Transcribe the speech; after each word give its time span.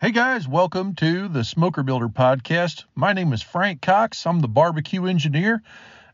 Hey 0.00 0.12
guys, 0.12 0.46
welcome 0.46 0.94
to 0.94 1.26
the 1.26 1.42
Smoker 1.42 1.82
Builder 1.82 2.08
Podcast. 2.08 2.84
My 2.94 3.12
name 3.12 3.32
is 3.32 3.42
Frank 3.42 3.82
Cox. 3.82 4.24
I'm 4.28 4.38
the 4.38 4.46
barbecue 4.46 5.06
engineer, 5.06 5.60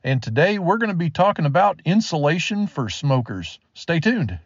and 0.03 0.23
today 0.23 0.59
we're 0.59 0.79
going 0.79 0.89
to 0.89 0.97
be 0.97 1.11
talking 1.11 1.45
about 1.45 1.83
insulation 1.85 2.67
for 2.67 2.89
smokers. 2.89 3.59
Stay 3.75 4.01
tuned. 4.01 4.39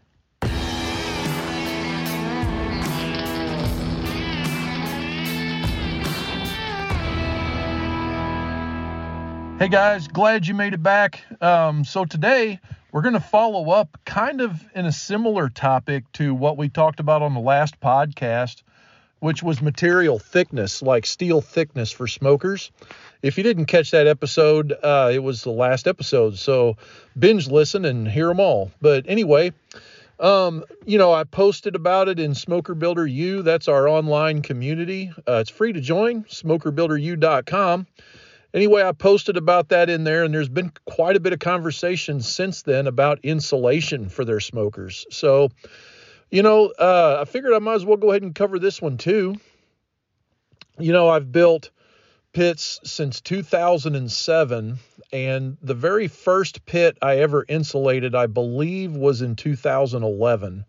Hey 9.60 9.68
guys, 9.68 10.08
glad 10.08 10.48
you 10.48 10.54
made 10.54 10.74
it 10.74 10.82
back. 10.82 11.22
Um, 11.40 11.84
so 11.84 12.04
today 12.04 12.58
we're 12.90 13.02
going 13.02 13.14
to 13.14 13.20
follow 13.20 13.70
up 13.70 13.98
kind 14.04 14.40
of 14.40 14.60
in 14.74 14.84
a 14.84 14.92
similar 14.92 15.48
topic 15.48 16.10
to 16.14 16.34
what 16.34 16.56
we 16.56 16.68
talked 16.68 16.98
about 16.98 17.22
on 17.22 17.34
the 17.34 17.40
last 17.40 17.78
podcast, 17.78 18.64
which 19.20 19.42
was 19.42 19.60
material 19.60 20.18
thickness, 20.18 20.82
like 20.82 21.06
steel 21.06 21.40
thickness 21.40 21.90
for 21.90 22.06
smokers. 22.06 22.70
If 23.22 23.36
you 23.36 23.44
didn't 23.44 23.66
catch 23.66 23.90
that 23.90 24.06
episode, 24.06 24.72
uh, 24.82 25.10
it 25.12 25.22
was 25.22 25.42
the 25.42 25.50
last 25.50 25.86
episode. 25.88 26.38
So 26.38 26.76
binge 27.18 27.48
listen 27.48 27.84
and 27.84 28.06
hear 28.06 28.28
them 28.28 28.40
all. 28.40 28.70
But 28.80 29.04
anyway, 29.08 29.52
um, 30.20 30.64
you 30.84 30.98
know, 30.98 31.12
I 31.12 31.24
posted 31.24 31.74
about 31.74 32.08
it 32.08 32.18
in 32.18 32.34
Smoker 32.34 32.74
Builder 32.74 33.06
U. 33.06 33.42
That's 33.42 33.68
our 33.68 33.88
online 33.88 34.42
community. 34.42 35.12
Uh, 35.26 35.38
it's 35.40 35.50
free 35.50 35.72
to 35.72 35.80
join, 35.80 36.24
smokerbuilderu.com 36.24 37.86
anyway, 38.54 38.82
I 38.82 38.92
posted 38.92 39.36
about 39.36 39.68
that 39.68 39.90
in 39.90 40.04
there, 40.04 40.24
and 40.24 40.32
there's 40.32 40.48
been 40.48 40.72
quite 40.84 41.16
a 41.16 41.20
bit 41.20 41.32
of 41.32 41.38
conversation 41.38 42.20
since 42.20 42.62
then 42.62 42.86
about 42.86 43.20
insulation 43.22 44.08
for 44.08 44.24
their 44.24 44.40
smokers. 44.40 45.06
So, 45.10 45.50
you 46.30 46.42
know, 46.42 46.66
uh, 46.78 47.18
I 47.20 47.24
figured 47.24 47.54
I 47.54 47.58
might 47.58 47.74
as 47.74 47.84
well 47.84 47.96
go 47.96 48.10
ahead 48.10 48.22
and 48.22 48.34
cover 48.34 48.58
this 48.58 48.80
one 48.80 48.98
too. 48.98 49.36
You 50.78 50.92
know, 50.92 51.08
I've 51.08 51.32
built 51.32 51.70
pits 52.32 52.80
since 52.84 53.20
2007, 53.20 54.78
and 55.12 55.56
the 55.62 55.74
very 55.74 56.08
first 56.08 56.64
pit 56.66 56.98
I 57.02 57.18
ever 57.18 57.44
insulated, 57.48 58.14
I 58.14 58.26
believe, 58.26 58.92
was 58.94 59.22
in 59.22 59.34
2011. 59.36 60.64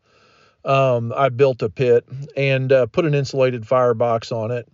Um, 0.65 1.13
I 1.15 1.29
built 1.29 1.61
a 1.61 1.69
pit 1.69 2.05
and 2.35 2.71
uh, 2.71 2.85
put 2.87 3.05
an 3.05 3.13
insulated 3.13 3.67
firebox 3.67 4.31
on 4.31 4.51
it 4.51 4.67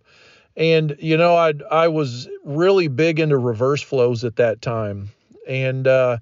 and 0.57 0.95
you 0.99 1.17
know, 1.17 1.35
I 1.35 1.53
I 1.69 1.87
was 1.87 2.29
really 2.43 2.87
big 2.87 3.19
into 3.19 3.37
reverse 3.37 3.81
flows 3.81 4.23
at 4.23 4.37
that 4.37 4.61
time, 4.61 5.09
and 5.47 5.87
uh, 5.87 6.17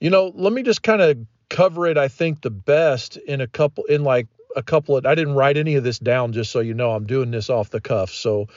you 0.00 0.10
know, 0.10 0.32
let 0.34 0.52
me 0.52 0.62
just 0.62 0.82
kind 0.82 1.02
of 1.02 1.18
cover 1.52 1.86
it. 1.86 1.98
I 1.98 2.08
think 2.08 2.40
the 2.40 2.50
best 2.50 3.16
in 3.16 3.40
a 3.40 3.46
couple 3.46 3.84
in 3.84 4.02
like 4.02 4.26
a 4.56 4.62
couple 4.62 4.96
of. 4.96 5.06
I 5.06 5.14
didn't 5.14 5.34
write 5.34 5.56
any 5.56 5.76
of 5.76 5.84
this 5.84 5.98
down, 5.98 6.32
just 6.32 6.50
so 6.50 6.60
you 6.60 6.74
know, 6.74 6.92
I'm 6.92 7.06
doing 7.06 7.30
this 7.30 7.50
off 7.50 7.70
the 7.70 7.80
cuff. 7.80 8.10
So. 8.10 8.48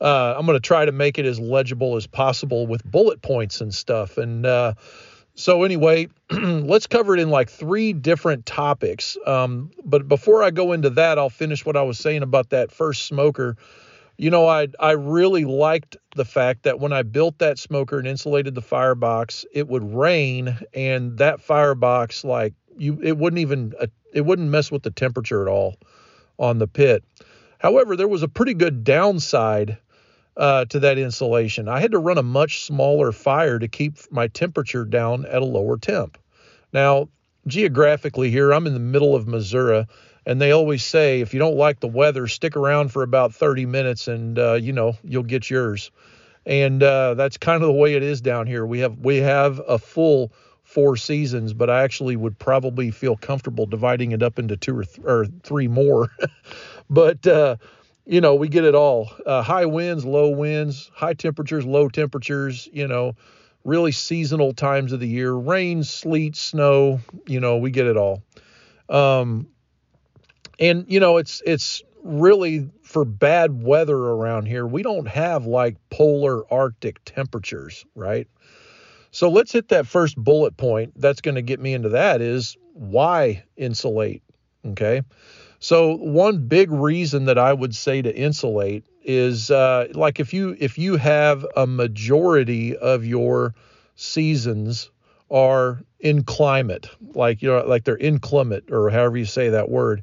Uh, 0.00 0.34
I'm 0.36 0.46
going 0.46 0.56
to 0.56 0.60
try 0.60 0.84
to 0.84 0.90
make 0.90 1.16
it 1.20 1.26
as 1.26 1.38
legible 1.38 1.94
as 1.94 2.08
possible 2.08 2.66
with 2.66 2.82
bullet 2.84 3.22
points 3.22 3.60
and 3.60 3.72
stuff. 3.72 4.18
And 4.18 4.44
uh, 4.44 4.74
so, 5.36 5.62
anyway, 5.62 6.08
let's 6.30 6.86
cover 6.86 7.14
it 7.14 7.20
in 7.20 7.30
like 7.30 7.48
three 7.48 7.92
different 7.92 8.44
topics. 8.44 9.16
Um, 9.26 9.70
but 9.84 10.08
before 10.08 10.42
I 10.42 10.50
go 10.50 10.72
into 10.72 10.90
that, 10.90 11.18
I'll 11.18 11.30
finish 11.30 11.64
what 11.64 11.76
I 11.76 11.82
was 11.82 11.98
saying 11.98 12.22
about 12.22 12.50
that 12.50 12.72
first 12.72 13.06
smoker 13.06 13.56
you 14.18 14.30
know, 14.30 14.46
I 14.46 14.68
I 14.78 14.92
really 14.92 15.44
liked 15.44 15.96
the 16.16 16.24
fact 16.24 16.64
that 16.64 16.80
when 16.80 16.92
I 16.92 17.02
built 17.02 17.38
that 17.38 17.58
smoker 17.58 17.98
and 17.98 18.06
insulated 18.06 18.54
the 18.54 18.62
firebox, 18.62 19.44
it 19.52 19.68
would 19.68 19.94
rain 19.94 20.58
and 20.74 21.18
that 21.18 21.40
firebox 21.40 22.24
like 22.24 22.54
you 22.76 22.98
it 23.02 23.16
wouldn't 23.16 23.40
even 23.40 23.72
uh, 23.80 23.86
it 24.12 24.22
wouldn't 24.22 24.48
mess 24.48 24.70
with 24.70 24.82
the 24.82 24.90
temperature 24.90 25.42
at 25.42 25.48
all 25.48 25.76
on 26.38 26.58
the 26.58 26.68
pit. 26.68 27.04
However, 27.58 27.96
there 27.96 28.08
was 28.08 28.22
a 28.22 28.28
pretty 28.28 28.54
good 28.54 28.84
downside 28.84 29.78
uh, 30.36 30.64
to 30.66 30.80
that 30.80 30.98
insulation. 30.98 31.68
I 31.68 31.80
had 31.80 31.92
to 31.92 31.98
run 31.98 32.18
a 32.18 32.22
much 32.22 32.64
smaller 32.64 33.12
fire 33.12 33.58
to 33.58 33.68
keep 33.68 33.98
my 34.10 34.28
temperature 34.28 34.84
down 34.84 35.26
at 35.26 35.42
a 35.42 35.46
lower 35.46 35.76
temp. 35.76 36.18
Now, 36.72 37.08
geographically 37.46 38.30
here, 38.30 38.52
I'm 38.52 38.66
in 38.66 38.72
the 38.72 38.80
middle 38.80 39.14
of 39.14 39.28
Missouri 39.28 39.86
and 40.26 40.40
they 40.40 40.52
always 40.52 40.84
say 40.84 41.20
if 41.20 41.34
you 41.34 41.40
don't 41.40 41.56
like 41.56 41.80
the 41.80 41.88
weather 41.88 42.26
stick 42.26 42.56
around 42.56 42.92
for 42.92 43.02
about 43.02 43.34
30 43.34 43.66
minutes 43.66 44.08
and 44.08 44.38
uh, 44.38 44.54
you 44.54 44.72
know 44.72 44.96
you'll 45.02 45.22
get 45.22 45.50
yours. 45.50 45.90
And 46.44 46.82
uh, 46.82 47.14
that's 47.14 47.36
kind 47.38 47.62
of 47.62 47.68
the 47.68 47.72
way 47.72 47.94
it 47.94 48.02
is 48.02 48.20
down 48.20 48.46
here. 48.46 48.66
We 48.66 48.80
have 48.80 48.98
we 48.98 49.18
have 49.18 49.60
a 49.66 49.78
full 49.78 50.32
four 50.64 50.96
seasons 50.96 51.52
but 51.52 51.68
i 51.68 51.82
actually 51.82 52.16
would 52.16 52.38
probably 52.38 52.90
feel 52.90 53.16
comfortable 53.16 53.66
dividing 53.66 54.12
it 54.12 54.22
up 54.22 54.38
into 54.38 54.56
two 54.56 54.78
or, 54.78 54.84
th- 54.84 55.06
or 55.06 55.26
three 55.42 55.68
more. 55.68 56.08
But 56.90 57.26
uh, 57.26 57.56
you 58.04 58.20
know 58.20 58.34
we 58.34 58.48
get 58.48 58.64
it 58.64 58.74
all. 58.74 59.10
Uh, 59.24 59.42
high 59.42 59.64
winds 59.64 60.04
low 60.04 60.30
winds 60.30 60.90
high 60.94 61.14
temperatures 61.14 61.64
low 61.64 61.88
temperatures 61.88 62.68
you 62.70 62.86
know 62.86 63.14
really 63.64 63.92
seasonal 63.92 64.52
times 64.52 64.92
of 64.92 65.00
the 65.00 65.08
year. 65.08 65.32
Rain 65.32 65.84
sleet 65.84 66.36
snow 66.36 67.00
you 67.26 67.40
know 67.40 67.56
we 67.56 67.70
get 67.70 67.86
it 67.86 67.96
all. 67.96 68.22
Um, 68.90 69.46
and 70.62 70.84
you 70.88 71.00
know 71.00 71.16
it's 71.18 71.42
it's 71.44 71.82
really 72.04 72.70
for 72.82 73.04
bad 73.04 73.62
weather 73.62 73.96
around 73.96 74.46
here 74.46 74.66
we 74.66 74.82
don't 74.82 75.08
have 75.08 75.44
like 75.44 75.76
polar 75.90 76.50
arctic 76.52 77.04
temperatures 77.04 77.84
right? 77.94 78.28
So 79.14 79.28
let's 79.28 79.52
hit 79.52 79.68
that 79.68 79.86
first 79.86 80.16
bullet 80.16 80.56
point 80.56 80.94
that's 80.96 81.20
going 81.20 81.34
to 81.34 81.42
get 81.42 81.60
me 81.60 81.74
into 81.74 81.90
that 81.90 82.22
is 82.22 82.56
why 82.72 83.44
insulate 83.56 84.22
okay? 84.64 85.02
So 85.58 85.96
one 85.96 86.48
big 86.48 86.70
reason 86.70 87.26
that 87.26 87.38
i 87.38 87.52
would 87.52 87.74
say 87.74 88.00
to 88.00 88.14
insulate 88.16 88.84
is 89.04 89.50
uh, 89.50 89.88
like 89.94 90.20
if 90.20 90.32
you 90.32 90.56
if 90.60 90.78
you 90.78 90.96
have 90.96 91.44
a 91.56 91.66
majority 91.66 92.76
of 92.76 93.04
your 93.04 93.54
seasons 93.96 94.90
are 95.30 95.82
in 95.98 96.22
climate 96.24 96.88
like 97.14 97.42
you 97.42 97.48
know 97.48 97.64
like 97.66 97.84
they're 97.84 97.96
inclement 97.96 98.70
or 98.70 98.90
however 98.90 99.16
you 99.16 99.24
say 99.24 99.48
that 99.50 99.68
word 99.68 100.02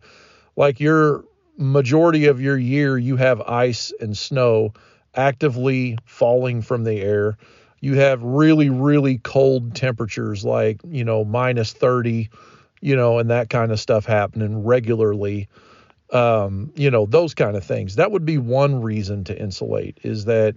like 0.59 0.79
your 0.81 1.23
majority 1.57 2.25
of 2.27 2.39
your 2.39 2.57
year 2.57 2.97
you 2.97 3.15
have 3.15 3.41
ice 3.41 3.91
and 3.99 4.15
snow 4.15 4.73
actively 5.15 5.97
falling 6.05 6.61
from 6.61 6.83
the 6.83 7.01
air. 7.01 7.37
You 7.79 7.95
have 7.95 8.21
really 8.21 8.69
really 8.69 9.17
cold 9.17 9.73
temperatures 9.73 10.45
like 10.45 10.81
you 10.85 11.03
know 11.03 11.25
minus 11.25 11.73
30 11.73 12.29
you 12.81 12.95
know 12.95 13.17
and 13.17 13.31
that 13.31 13.49
kind 13.49 13.71
of 13.71 13.79
stuff 13.79 14.05
happening 14.05 14.63
regularly. 14.63 15.47
Um, 16.11 16.71
you 16.75 16.91
know 16.91 17.05
those 17.05 17.33
kind 17.33 17.55
of 17.55 17.63
things. 17.63 17.95
That 17.95 18.11
would 18.11 18.25
be 18.25 18.37
one 18.37 18.81
reason 18.81 19.23
to 19.25 19.41
insulate 19.41 19.97
is 20.03 20.25
that 20.25 20.55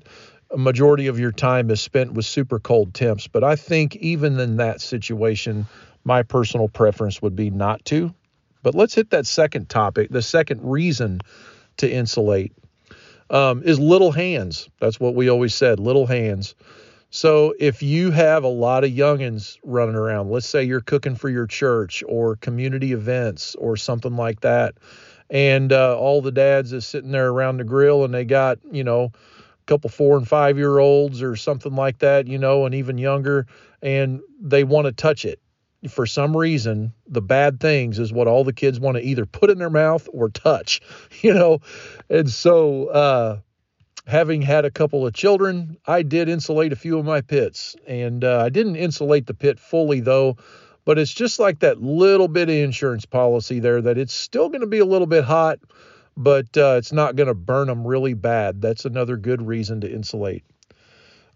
a 0.50 0.58
majority 0.58 1.06
of 1.06 1.18
your 1.18 1.32
time 1.32 1.70
is 1.70 1.80
spent 1.80 2.12
with 2.12 2.26
super 2.26 2.58
cold 2.58 2.92
temps. 2.92 3.28
But 3.28 3.44
i 3.44 3.54
think 3.54 3.96
even 3.96 4.38
in 4.40 4.56
that 4.56 4.80
situation 4.80 5.66
my 6.04 6.24
personal 6.24 6.68
preference 6.68 7.22
would 7.22 7.36
be 7.36 7.50
not 7.50 7.84
to 7.84 8.12
but 8.62 8.74
let's 8.74 8.94
hit 8.94 9.10
that 9.10 9.26
second 9.26 9.68
topic. 9.68 10.10
The 10.10 10.22
second 10.22 10.60
reason 10.62 11.20
to 11.78 11.90
insulate 11.90 12.52
um, 13.30 13.62
is 13.62 13.80
little 13.80 14.12
hands. 14.12 14.68
That's 14.80 15.00
what 15.00 15.14
we 15.14 15.28
always 15.28 15.54
said 15.54 15.80
little 15.80 16.06
hands. 16.06 16.54
So 17.10 17.54
if 17.58 17.82
you 17.82 18.10
have 18.10 18.42
a 18.44 18.48
lot 18.48 18.84
of 18.84 18.90
youngins 18.90 19.58
running 19.62 19.96
around, 19.96 20.30
let's 20.30 20.46
say 20.46 20.64
you're 20.64 20.80
cooking 20.80 21.14
for 21.14 21.28
your 21.28 21.46
church 21.46 22.02
or 22.08 22.36
community 22.36 22.92
events 22.92 23.54
or 23.56 23.76
something 23.76 24.16
like 24.16 24.40
that, 24.40 24.74
and 25.28 25.72
uh, 25.72 25.98
all 25.98 26.22
the 26.22 26.32
dads 26.32 26.72
is 26.72 26.86
sitting 26.86 27.10
there 27.10 27.28
around 27.28 27.58
the 27.58 27.64
grill 27.64 28.04
and 28.04 28.14
they 28.14 28.24
got, 28.24 28.58
you 28.70 28.84
know, 28.84 29.12
a 29.14 29.64
couple 29.66 29.90
four 29.90 30.16
and 30.16 30.26
five 30.26 30.56
year 30.56 30.78
olds 30.78 31.22
or 31.22 31.36
something 31.36 31.74
like 31.74 31.98
that, 31.98 32.26
you 32.28 32.38
know, 32.38 32.64
and 32.64 32.74
even 32.74 32.96
younger, 32.96 33.46
and 33.82 34.20
they 34.40 34.64
want 34.64 34.86
to 34.86 34.92
touch 34.92 35.24
it 35.26 35.38
for 35.88 36.06
some 36.06 36.36
reason, 36.36 36.92
the 37.06 37.22
bad 37.22 37.60
things 37.60 37.98
is 37.98 38.12
what 38.12 38.28
all 38.28 38.44
the 38.44 38.52
kids 38.52 38.78
want 38.78 38.96
to 38.96 39.02
either 39.02 39.26
put 39.26 39.50
in 39.50 39.58
their 39.58 39.70
mouth 39.70 40.08
or 40.12 40.28
touch, 40.28 40.80
you 41.22 41.34
know. 41.34 41.60
And 42.08 42.30
so, 42.30 42.86
uh, 42.88 43.38
having 44.06 44.42
had 44.42 44.64
a 44.64 44.70
couple 44.70 45.06
of 45.06 45.14
children, 45.14 45.76
I 45.86 46.02
did 46.02 46.28
insulate 46.28 46.72
a 46.72 46.76
few 46.76 46.98
of 46.98 47.04
my 47.04 47.20
pits, 47.20 47.76
and 47.86 48.24
uh, 48.24 48.42
I 48.44 48.48
didn't 48.48 48.76
insulate 48.76 49.26
the 49.26 49.34
pit 49.34 49.58
fully 49.58 50.00
though. 50.00 50.36
But 50.84 50.98
it's 50.98 51.12
just 51.14 51.38
like 51.38 51.60
that 51.60 51.80
little 51.80 52.26
bit 52.26 52.48
of 52.48 52.56
insurance 52.56 53.06
policy 53.06 53.60
there 53.60 53.80
that 53.82 53.98
it's 53.98 54.12
still 54.12 54.48
going 54.48 54.62
to 54.62 54.66
be 54.66 54.80
a 54.80 54.84
little 54.84 55.06
bit 55.06 55.22
hot, 55.22 55.60
but 56.16 56.56
uh, 56.56 56.74
it's 56.76 56.92
not 56.92 57.14
going 57.14 57.28
to 57.28 57.34
burn 57.34 57.68
them 57.68 57.86
really 57.86 58.14
bad. 58.14 58.60
That's 58.60 58.84
another 58.84 59.16
good 59.16 59.46
reason 59.46 59.80
to 59.82 59.92
insulate. 59.92 60.42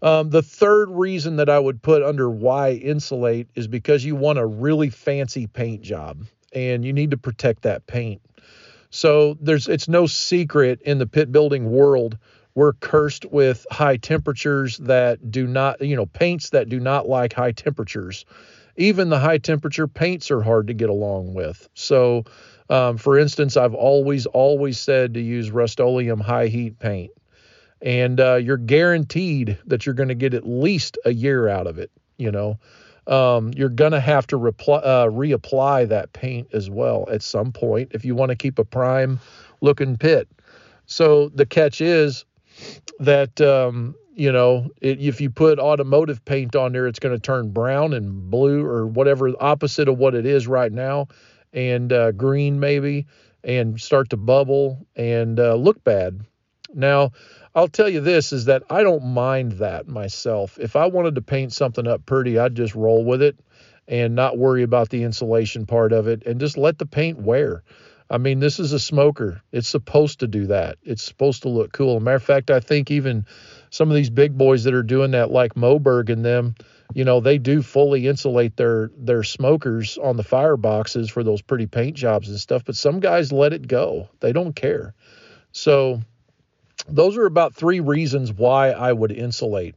Um, 0.01 0.29
the 0.29 0.43
third 0.43 0.89
reason 0.91 1.37
that 1.37 1.49
I 1.49 1.59
would 1.59 1.81
put 1.81 2.03
under 2.03 2.29
why 2.29 2.71
insulate 2.71 3.47
is 3.55 3.67
because 3.67 4.05
you 4.05 4.15
want 4.15 4.39
a 4.39 4.45
really 4.45 4.89
fancy 4.89 5.47
paint 5.47 5.81
job 5.81 6.25
and 6.53 6.85
you 6.85 6.93
need 6.93 7.11
to 7.11 7.17
protect 7.17 7.63
that 7.63 7.87
paint. 7.87 8.21
So 8.89 9.37
there's 9.41 9.67
it's 9.67 9.87
no 9.87 10.07
secret 10.07 10.81
in 10.83 10.97
the 10.99 11.07
pit 11.07 11.31
building 11.31 11.69
world 11.71 12.17
we're 12.55 12.73
cursed 12.73 13.25
with 13.25 13.67
high 13.71 13.97
temperatures 13.97 14.77
that 14.79 15.31
do 15.31 15.47
not, 15.47 15.81
you 15.81 15.95
know, 15.95 16.07
paints 16.07 16.51
that 16.51 16.69
do 16.69 16.79
not 16.79 17.07
like 17.07 17.33
high 17.33 17.51
temperatures. 17.51 18.25
Even 18.77 19.09
the 19.09 19.19
high 19.19 19.37
temperature 19.39 19.87
paints 19.87 20.31
are 20.31 20.41
hard 20.41 20.67
to 20.67 20.73
get 20.73 20.89
along 20.89 21.33
with. 21.33 21.69
So 21.73 22.23
Um, 22.69 22.97
for 22.97 23.17
instance, 23.17 23.55
I've 23.57 23.73
always, 23.73 24.25
always 24.25 24.79
said 24.79 25.13
to 25.13 25.21
use 25.21 25.51
Rust-Oleum 25.51 26.19
high 26.19 26.47
heat 26.47 26.79
paint. 26.79 27.11
And 27.81 28.19
uh, 28.19 28.35
you're 28.35 28.57
guaranteed 28.57 29.57
that 29.67 29.85
you're 29.85 29.95
going 29.95 30.09
to 30.09 30.15
get 30.15 30.33
at 30.33 30.47
least 30.47 30.97
a 31.05 31.13
year 31.13 31.47
out 31.47 31.67
of 31.67 31.77
it. 31.77 31.91
You 32.17 32.31
know, 32.31 32.57
um, 33.07 33.51
you're 33.55 33.69
going 33.69 33.91
to 33.91 33.99
have 33.99 34.27
to 34.27 34.37
uh, 34.37 35.07
reapply 35.07 35.87
that 35.89 36.13
paint 36.13 36.47
as 36.53 36.69
well 36.69 37.07
at 37.11 37.21
some 37.21 37.51
point 37.51 37.91
if 37.93 38.03
you 38.03 38.15
want 38.15 38.29
to 38.29 38.35
keep 38.35 38.59
a 38.59 38.65
prime 38.65 39.19
looking 39.61 39.97
pit. 39.97 40.27
So 40.87 41.29
the 41.29 41.45
catch 41.45 41.81
is 41.81 42.25
that 42.99 43.39
um, 43.41 43.95
you 44.15 44.31
know 44.31 44.69
it, 44.81 44.99
if 44.99 45.21
you 45.21 45.29
put 45.29 45.59
automotive 45.59 46.23
paint 46.25 46.55
on 46.55 46.71
there, 46.73 46.87
it's 46.87 46.99
going 46.99 47.15
to 47.15 47.21
turn 47.21 47.49
brown 47.51 47.93
and 47.93 48.29
blue 48.29 48.65
or 48.65 48.87
whatever 48.87 49.31
opposite 49.39 49.87
of 49.87 49.97
what 49.97 50.15
it 50.15 50.25
is 50.25 50.47
right 50.47 50.71
now, 50.71 51.07
and 51.53 51.93
uh, 51.93 52.11
green 52.13 52.59
maybe, 52.59 53.05
and 53.43 53.79
start 53.79 54.09
to 54.09 54.17
bubble 54.17 54.85
and 54.95 55.39
uh, 55.39 55.55
look 55.55 55.83
bad. 55.83 56.21
Now, 56.73 57.11
I'll 57.55 57.67
tell 57.67 57.89
you 57.89 58.01
this 58.01 58.33
is 58.33 58.45
that 58.45 58.63
I 58.69 58.83
don't 58.83 59.05
mind 59.05 59.53
that 59.53 59.87
myself. 59.87 60.57
If 60.59 60.75
I 60.75 60.87
wanted 60.87 61.15
to 61.15 61.21
paint 61.21 61.53
something 61.53 61.87
up 61.87 62.05
pretty, 62.05 62.37
I'd 62.37 62.55
just 62.55 62.75
roll 62.75 63.03
with 63.03 63.21
it 63.21 63.39
and 63.87 64.15
not 64.15 64.37
worry 64.37 64.63
about 64.63 64.89
the 64.89 65.03
insulation 65.03 65.65
part 65.65 65.93
of 65.93 66.07
it 66.07 66.25
and 66.25 66.39
just 66.39 66.57
let 66.57 66.77
the 66.77 66.85
paint 66.85 67.19
wear. 67.19 67.63
I 68.09 68.17
mean, 68.17 68.39
this 68.39 68.59
is 68.59 68.71
a 68.71 68.79
smoker. 68.79 69.41
It's 69.51 69.67
supposed 69.67 70.21
to 70.21 70.27
do 70.27 70.47
that. 70.47 70.77
It's 70.83 71.03
supposed 71.03 71.41
to 71.43 71.49
look 71.49 71.73
cool. 71.73 71.99
matter 71.99 72.15
of 72.15 72.23
fact, 72.23 72.49
I 72.49 72.59
think 72.59 72.89
even 72.89 73.25
some 73.69 73.89
of 73.89 73.95
these 73.95 74.09
big 74.09 74.37
boys 74.37 74.63
that 74.63 74.73
are 74.73 74.83
doing 74.83 75.11
that, 75.11 75.31
like 75.31 75.55
Moberg 75.55 76.09
and 76.09 76.23
them, 76.23 76.55
you 76.93 77.03
know, 77.03 77.19
they 77.19 77.37
do 77.37 77.61
fully 77.61 78.07
insulate 78.07 78.55
their 78.55 78.91
their 78.97 79.23
smokers 79.23 79.97
on 79.97 80.15
the 80.15 80.23
fireboxes 80.23 81.11
for 81.11 81.21
those 81.21 81.41
pretty 81.41 81.65
paint 81.65 81.97
jobs 81.97 82.29
and 82.29 82.39
stuff. 82.39 82.63
But 82.63 82.77
some 82.77 83.01
guys 83.01 83.33
let 83.33 83.51
it 83.51 83.67
go. 83.67 84.07
They 84.21 84.31
don't 84.31 84.55
care. 84.55 84.93
So 85.51 86.01
those 86.87 87.17
are 87.17 87.25
about 87.25 87.55
three 87.55 87.79
reasons 87.79 88.31
why 88.31 88.71
I 88.71 88.91
would 88.93 89.11
insulate. 89.11 89.75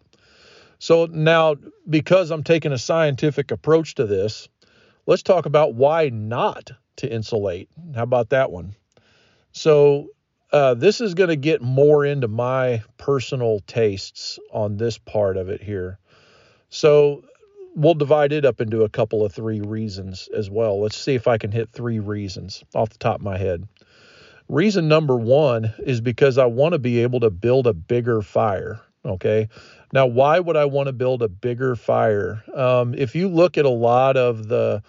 So 0.78 1.06
now, 1.06 1.56
because 1.88 2.30
I'm 2.30 2.42
taking 2.42 2.72
a 2.72 2.78
scientific 2.78 3.50
approach 3.50 3.96
to 3.96 4.06
this, 4.06 4.48
let's 5.06 5.22
talk 5.22 5.46
about 5.46 5.74
why 5.74 6.08
not 6.08 6.70
to 6.96 7.12
insulate. 7.12 7.68
How 7.94 8.02
about 8.02 8.30
that 8.30 8.50
one? 8.50 8.74
So, 9.52 10.08
uh, 10.52 10.74
this 10.74 11.00
is 11.00 11.14
going 11.14 11.28
to 11.28 11.36
get 11.36 11.62
more 11.62 12.04
into 12.04 12.26
my 12.26 12.82
personal 12.96 13.60
tastes 13.66 14.38
on 14.52 14.76
this 14.76 14.98
part 14.98 15.36
of 15.36 15.48
it 15.48 15.62
here. 15.62 15.98
So, 16.70 17.24
we'll 17.74 17.94
divide 17.94 18.32
it 18.32 18.44
up 18.44 18.60
into 18.60 18.82
a 18.82 18.88
couple 18.88 19.24
of 19.24 19.32
three 19.32 19.60
reasons 19.60 20.28
as 20.34 20.50
well. 20.50 20.80
Let's 20.80 20.96
see 20.96 21.14
if 21.14 21.28
I 21.28 21.38
can 21.38 21.52
hit 21.52 21.70
three 21.70 21.98
reasons 21.98 22.64
off 22.74 22.90
the 22.90 22.98
top 22.98 23.16
of 23.16 23.24
my 23.24 23.38
head. 23.38 23.68
Reason 24.50 24.88
number 24.88 25.16
one 25.16 25.72
is 25.78 26.00
because 26.00 26.36
I 26.36 26.46
want 26.46 26.72
to 26.72 26.80
be 26.80 27.02
able 27.02 27.20
to 27.20 27.30
build 27.30 27.68
a 27.68 27.72
bigger 27.72 28.20
fire. 28.20 28.80
Okay. 29.04 29.48
Now, 29.92 30.06
why 30.06 30.40
would 30.40 30.56
I 30.56 30.64
want 30.64 30.88
to 30.88 30.92
build 30.92 31.22
a 31.22 31.28
bigger 31.28 31.76
fire? 31.76 32.42
Um, 32.52 32.92
if 32.94 33.14
you 33.14 33.28
look 33.28 33.58
at 33.58 33.64
a 33.64 33.70
lot 33.70 34.16
of 34.16 34.48
the, 34.48 34.82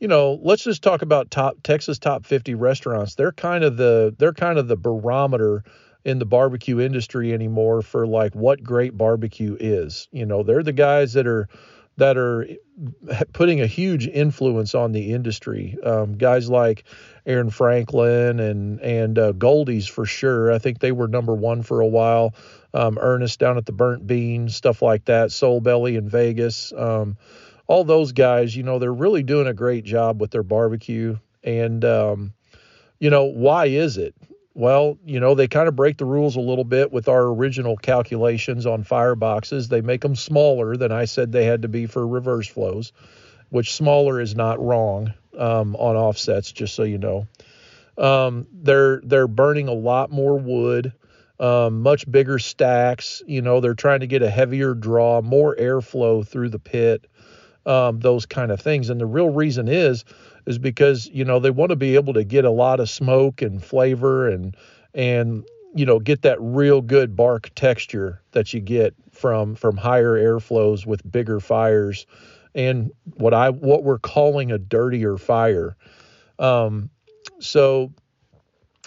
you 0.00 0.08
know, 0.08 0.40
let's 0.42 0.64
just 0.64 0.82
talk 0.82 1.02
about 1.02 1.30
top 1.30 1.56
Texas 1.62 1.98
top 1.98 2.24
50 2.24 2.54
restaurants. 2.54 3.14
They're 3.14 3.32
kind 3.32 3.64
of 3.64 3.76
the 3.76 4.14
they're 4.18 4.32
kind 4.32 4.58
of 4.58 4.66
the 4.66 4.76
barometer 4.76 5.62
in 6.06 6.18
the 6.18 6.24
barbecue 6.24 6.80
industry 6.80 7.34
anymore 7.34 7.82
for 7.82 8.06
like 8.06 8.34
what 8.34 8.64
great 8.64 8.96
barbecue 8.96 9.58
is. 9.60 10.08
You 10.10 10.24
know, 10.24 10.42
they're 10.42 10.62
the 10.62 10.72
guys 10.72 11.12
that 11.12 11.26
are 11.26 11.48
that 11.96 12.16
are 12.16 12.46
putting 13.32 13.60
a 13.60 13.66
huge 13.66 14.06
influence 14.06 14.74
on 14.74 14.92
the 14.92 15.12
industry. 15.12 15.76
Um, 15.84 16.16
guys 16.16 16.48
like 16.48 16.84
Aaron 17.26 17.50
Franklin 17.50 18.40
and 18.40 18.80
and 18.80 19.18
uh, 19.18 19.32
Goldee's 19.32 19.86
for 19.86 20.06
sure. 20.06 20.52
I 20.52 20.58
think 20.58 20.78
they 20.78 20.92
were 20.92 21.08
number 21.08 21.34
one 21.34 21.62
for 21.62 21.80
a 21.80 21.86
while. 21.86 22.34
Um, 22.74 22.98
Ernest 23.00 23.38
down 23.38 23.58
at 23.58 23.66
the 23.66 23.72
Burnt 23.72 24.06
Bean, 24.06 24.48
stuff 24.48 24.80
like 24.80 25.04
that. 25.04 25.30
Soul 25.30 25.60
Belly 25.60 25.96
in 25.96 26.08
Vegas. 26.08 26.72
Um, 26.72 27.16
all 27.66 27.84
those 27.84 28.12
guys, 28.12 28.56
you 28.56 28.62
know, 28.62 28.78
they're 28.78 28.92
really 28.92 29.22
doing 29.22 29.46
a 29.46 29.54
great 29.54 29.84
job 29.84 30.20
with 30.20 30.30
their 30.30 30.42
barbecue. 30.42 31.18
And 31.44 31.84
um, 31.84 32.32
you 32.98 33.10
know, 33.10 33.24
why 33.24 33.66
is 33.66 33.98
it? 33.98 34.14
Well, 34.54 34.98
you 35.04 35.18
know, 35.18 35.34
they 35.34 35.48
kind 35.48 35.68
of 35.68 35.76
break 35.76 35.96
the 35.96 36.04
rules 36.04 36.36
a 36.36 36.40
little 36.40 36.64
bit 36.64 36.92
with 36.92 37.08
our 37.08 37.22
original 37.22 37.76
calculations 37.76 38.66
on 38.66 38.84
fireboxes. 38.84 39.68
They 39.68 39.80
make 39.80 40.02
them 40.02 40.14
smaller 40.14 40.76
than 40.76 40.92
I 40.92 41.06
said 41.06 41.32
they 41.32 41.44
had 41.44 41.62
to 41.62 41.68
be 41.68 41.86
for 41.86 42.06
reverse 42.06 42.48
flows, 42.48 42.92
which 43.48 43.74
smaller 43.74 44.20
is 44.20 44.34
not 44.34 44.60
wrong 44.60 45.14
um, 45.38 45.74
on 45.76 45.96
offsets, 45.96 46.52
just 46.52 46.74
so 46.74 46.82
you 46.82 46.98
know. 46.98 47.26
Um, 47.96 48.46
they're 48.52 49.00
they're 49.04 49.28
burning 49.28 49.68
a 49.68 49.74
lot 49.74 50.10
more 50.10 50.38
wood, 50.38 50.92
um, 51.40 51.80
much 51.82 52.10
bigger 52.10 52.38
stacks. 52.38 53.22
You 53.26 53.40
know, 53.40 53.60
they're 53.60 53.74
trying 53.74 54.00
to 54.00 54.06
get 54.06 54.22
a 54.22 54.30
heavier 54.30 54.74
draw, 54.74 55.22
more 55.22 55.56
airflow 55.56 56.26
through 56.26 56.50
the 56.50 56.58
pit, 56.58 57.06
um, 57.66 58.00
those 58.00 58.26
kind 58.26 58.50
of 58.50 58.60
things. 58.60 58.90
And 58.90 59.00
the 59.00 59.06
real 59.06 59.30
reason 59.30 59.68
is 59.68 60.04
is 60.46 60.58
because 60.58 61.06
you 61.06 61.24
know 61.24 61.38
they 61.38 61.50
want 61.50 61.70
to 61.70 61.76
be 61.76 61.94
able 61.94 62.14
to 62.14 62.24
get 62.24 62.44
a 62.44 62.50
lot 62.50 62.80
of 62.80 62.90
smoke 62.90 63.42
and 63.42 63.62
flavor 63.62 64.28
and 64.28 64.56
and 64.94 65.44
you 65.74 65.86
know 65.86 65.98
get 65.98 66.22
that 66.22 66.38
real 66.40 66.80
good 66.80 67.16
bark 67.16 67.50
texture 67.54 68.20
that 68.32 68.52
you 68.52 68.60
get 68.60 68.94
from 69.12 69.54
from 69.54 69.76
higher 69.76 70.14
airflows 70.16 70.86
with 70.86 71.10
bigger 71.10 71.40
fires 71.40 72.06
and 72.54 72.90
what 73.14 73.32
I 73.34 73.50
what 73.50 73.84
we're 73.84 73.98
calling 73.98 74.52
a 74.52 74.58
dirtier 74.58 75.16
fire. 75.16 75.76
Um, 76.38 76.90
so 77.38 77.92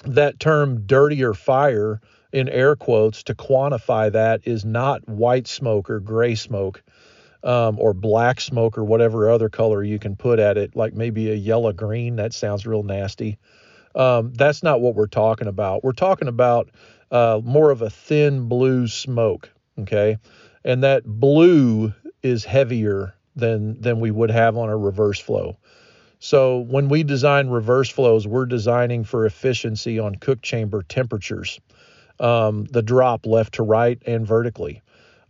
that 0.03 0.39
term 0.39 0.85
dirtier 0.85 1.33
fire 1.33 2.01
in 2.31 2.49
air 2.49 2.75
quotes 2.75 3.23
to 3.23 3.33
quantify 3.33 4.11
that 4.11 4.41
is 4.43 4.65
not 4.65 5.07
white 5.07 5.47
smoke 5.47 5.89
or 5.89 5.99
gray 5.99 6.35
smoke 6.35 6.83
um, 7.45 7.77
or 7.79 7.93
black 7.93 8.41
smoke 8.41 8.77
or 8.77 8.83
whatever 8.83 9.29
other 9.29 9.49
color 9.49 9.83
you 9.83 9.99
can 9.99 10.15
put 10.15 10.39
at 10.39 10.57
it, 10.57 10.75
like 10.75 10.93
maybe 10.93 11.31
a 11.31 11.35
yellow 11.35 11.71
green. 11.71 12.17
That 12.17 12.33
sounds 12.33 12.65
real 12.65 12.83
nasty. 12.83 13.37
Um, 13.93 14.33
that's 14.33 14.63
not 14.63 14.81
what 14.81 14.95
we're 14.95 15.07
talking 15.07 15.47
about. 15.47 15.83
We're 15.83 15.93
talking 15.93 16.27
about 16.27 16.69
uh, 17.11 17.39
more 17.43 17.71
of 17.71 17.81
a 17.81 17.89
thin 17.89 18.49
blue 18.49 18.87
smoke. 18.87 19.49
Okay. 19.79 20.17
And 20.65 20.83
that 20.83 21.05
blue 21.05 21.93
is 22.23 22.43
heavier 22.43 23.13
than 23.35 23.79
than 23.79 23.99
we 23.99 24.11
would 24.11 24.31
have 24.31 24.57
on 24.57 24.69
a 24.69 24.77
reverse 24.77 25.19
flow. 25.19 25.57
So 26.19 26.59
when 26.59 26.89
we 26.89 27.03
design 27.03 27.49
reverse 27.49 27.89
flows, 27.89 28.27
we're 28.27 28.47
designing 28.47 29.03
for 29.03 29.25
efficiency 29.25 29.99
on 29.99 30.15
cook 30.15 30.41
chamber 30.41 30.81
temperatures, 30.81 31.59
um, 32.19 32.65
the 32.65 32.81
drop 32.81 33.27
left 33.27 33.55
to 33.55 33.63
right 33.63 34.01
and 34.07 34.25
vertically. 34.25 34.81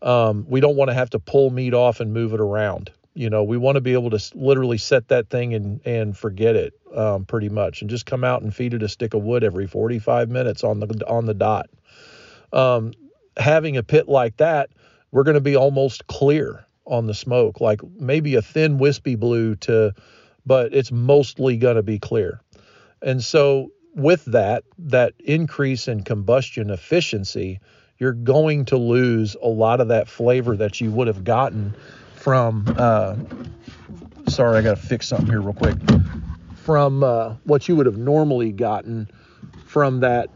Um, 0.02 0.46
we 0.48 0.60
don't 0.60 0.76
want 0.76 0.90
to 0.90 0.94
have 0.94 1.10
to 1.12 1.20
pull 1.20 1.50
meat 1.50 1.74
off 1.74 2.00
and 2.00 2.14
move 2.14 2.34
it 2.34 2.40
around. 2.40 2.92
You 3.14 3.30
know, 3.30 3.44
we 3.44 3.58
want 3.58 3.76
to 3.76 3.82
be 3.82 3.94
able 3.94 4.10
to 4.10 4.32
literally 4.36 4.78
set 4.78 5.08
that 5.08 5.30
thing 5.30 5.54
and 5.54 5.80
and 5.86 6.18
forget 6.18 6.56
it 6.56 6.74
um, 6.94 7.26
pretty 7.26 7.50
much, 7.50 7.82
and 7.82 7.90
just 7.90 8.06
come 8.06 8.24
out 8.24 8.42
and 8.42 8.54
feed 8.54 8.74
it 8.74 8.84
a 8.84 8.90
stick 8.90 9.14
of 9.14 9.24
wood 9.24 9.44
every 9.44 9.68
45 9.68 10.30
minutes 10.30 10.64
on 10.64 10.80
the 10.80 11.08
on 11.08 11.26
the 11.26 11.34
dot. 11.34 11.70
Um, 12.52 12.94
having 13.38 13.78
a 13.78 13.84
pit 13.84 14.08
like 14.08 14.38
that, 14.38 14.70
we're 15.12 15.24
going 15.24 15.36
to 15.36 15.42
be 15.42 15.56
almost 15.56 16.08
clear 16.08 16.66
on 16.86 17.08
the 17.08 17.14
smoke, 17.14 17.62
like 17.62 17.82
maybe 18.00 18.36
a 18.36 18.42
thin 18.42 18.78
wispy 18.78 19.16
blue 19.16 19.56
to, 19.56 19.94
but 20.46 20.74
it's 20.74 20.92
mostly 20.92 21.58
going 21.58 21.76
to 21.76 21.84
be 21.84 22.00
clear. 22.00 22.42
And 23.02 23.24
so 23.24 23.72
with 23.96 24.26
that, 24.26 24.64
that 24.78 25.14
increase 25.20 25.88
in 25.88 26.04
combustion 26.04 26.70
efficiency 26.70 27.60
you're 27.98 28.14
going 28.14 28.66
to 28.66 28.78
lose 28.78 29.36
a 29.42 29.48
lot 29.48 29.80
of 29.80 29.88
that 29.90 30.08
flavor 30.08 30.58
that 30.58 30.82
you 30.82 30.92
would 30.92 31.08
have 31.08 31.24
gotten 31.24 31.74
from. 32.16 32.66
Uh, 32.78 33.16
sorry, 34.28 34.58
I 34.58 34.62
got 34.62 34.78
to 34.78 34.84
fix 34.84 35.08
something 35.08 35.28
here 35.28 35.42
real 35.42 35.54
quick. 35.54 35.78
From 36.56 37.04
uh, 37.04 37.36
what 37.44 37.68
you 37.68 37.76
would 37.76 37.86
have 37.86 37.98
normally 37.98 38.52
gotten 38.52 39.10
from 39.66 40.00
that, 40.02 40.30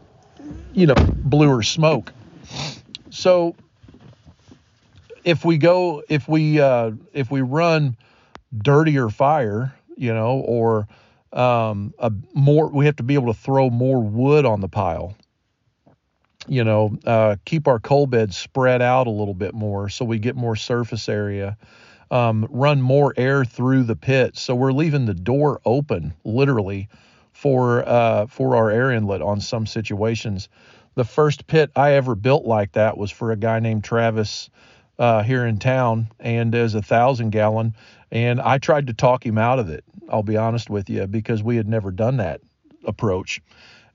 you 0.72 0.86
know, 0.86 0.94
bluer 0.94 1.62
smoke. 1.62 2.12
So 3.10 3.56
if 5.24 5.44
we 5.44 5.58
go, 5.58 6.02
if 6.08 6.28
we 6.28 6.60
uh, 6.60 6.92
if 7.12 7.30
we 7.30 7.40
run 7.40 7.96
dirtier 8.56 9.10
fire, 9.10 9.74
you 9.96 10.14
know, 10.14 10.38
or 10.38 10.88
um, 11.32 11.92
a 11.98 12.12
more, 12.32 12.68
we 12.68 12.86
have 12.86 12.96
to 12.96 13.02
be 13.02 13.14
able 13.14 13.32
to 13.32 13.38
throw 13.38 13.68
more 13.68 14.00
wood 14.00 14.46
on 14.46 14.60
the 14.60 14.68
pile 14.68 15.16
you 16.48 16.64
know, 16.64 16.98
uh, 17.06 17.36
keep 17.44 17.68
our 17.68 17.78
coal 17.78 18.06
beds 18.06 18.36
spread 18.36 18.82
out 18.82 19.06
a 19.06 19.10
little 19.10 19.34
bit 19.34 19.54
more 19.54 19.88
so 19.88 20.04
we 20.04 20.18
get 20.18 20.36
more 20.36 20.56
surface 20.56 21.08
area. 21.08 21.56
Um, 22.10 22.48
run 22.50 22.82
more 22.82 23.14
air 23.16 23.44
through 23.44 23.84
the 23.84 23.94
pit, 23.94 24.36
so 24.36 24.56
we're 24.56 24.72
leaving 24.72 25.06
the 25.06 25.14
door 25.14 25.60
open, 25.64 26.12
literally, 26.24 26.88
for 27.32 27.88
uh, 27.88 28.26
for 28.26 28.56
our 28.56 28.68
air 28.68 28.90
inlet 28.90 29.22
on 29.22 29.40
some 29.40 29.64
situations. 29.64 30.48
The 30.96 31.04
first 31.04 31.46
pit 31.46 31.70
I 31.76 31.92
ever 31.92 32.16
built 32.16 32.44
like 32.44 32.72
that 32.72 32.98
was 32.98 33.12
for 33.12 33.30
a 33.30 33.36
guy 33.36 33.60
named 33.60 33.84
Travis 33.84 34.50
uh, 34.98 35.22
here 35.22 35.46
in 35.46 35.58
town, 35.58 36.08
and 36.18 36.52
as 36.52 36.74
a 36.74 36.82
thousand 36.82 37.30
gallon, 37.30 37.76
and 38.10 38.40
I 38.40 38.58
tried 38.58 38.88
to 38.88 38.92
talk 38.92 39.24
him 39.24 39.38
out 39.38 39.60
of 39.60 39.68
it. 39.68 39.84
I'll 40.08 40.24
be 40.24 40.36
honest 40.36 40.68
with 40.68 40.90
you 40.90 41.06
because 41.06 41.44
we 41.44 41.56
had 41.56 41.68
never 41.68 41.92
done 41.92 42.16
that 42.16 42.40
approach. 42.84 43.40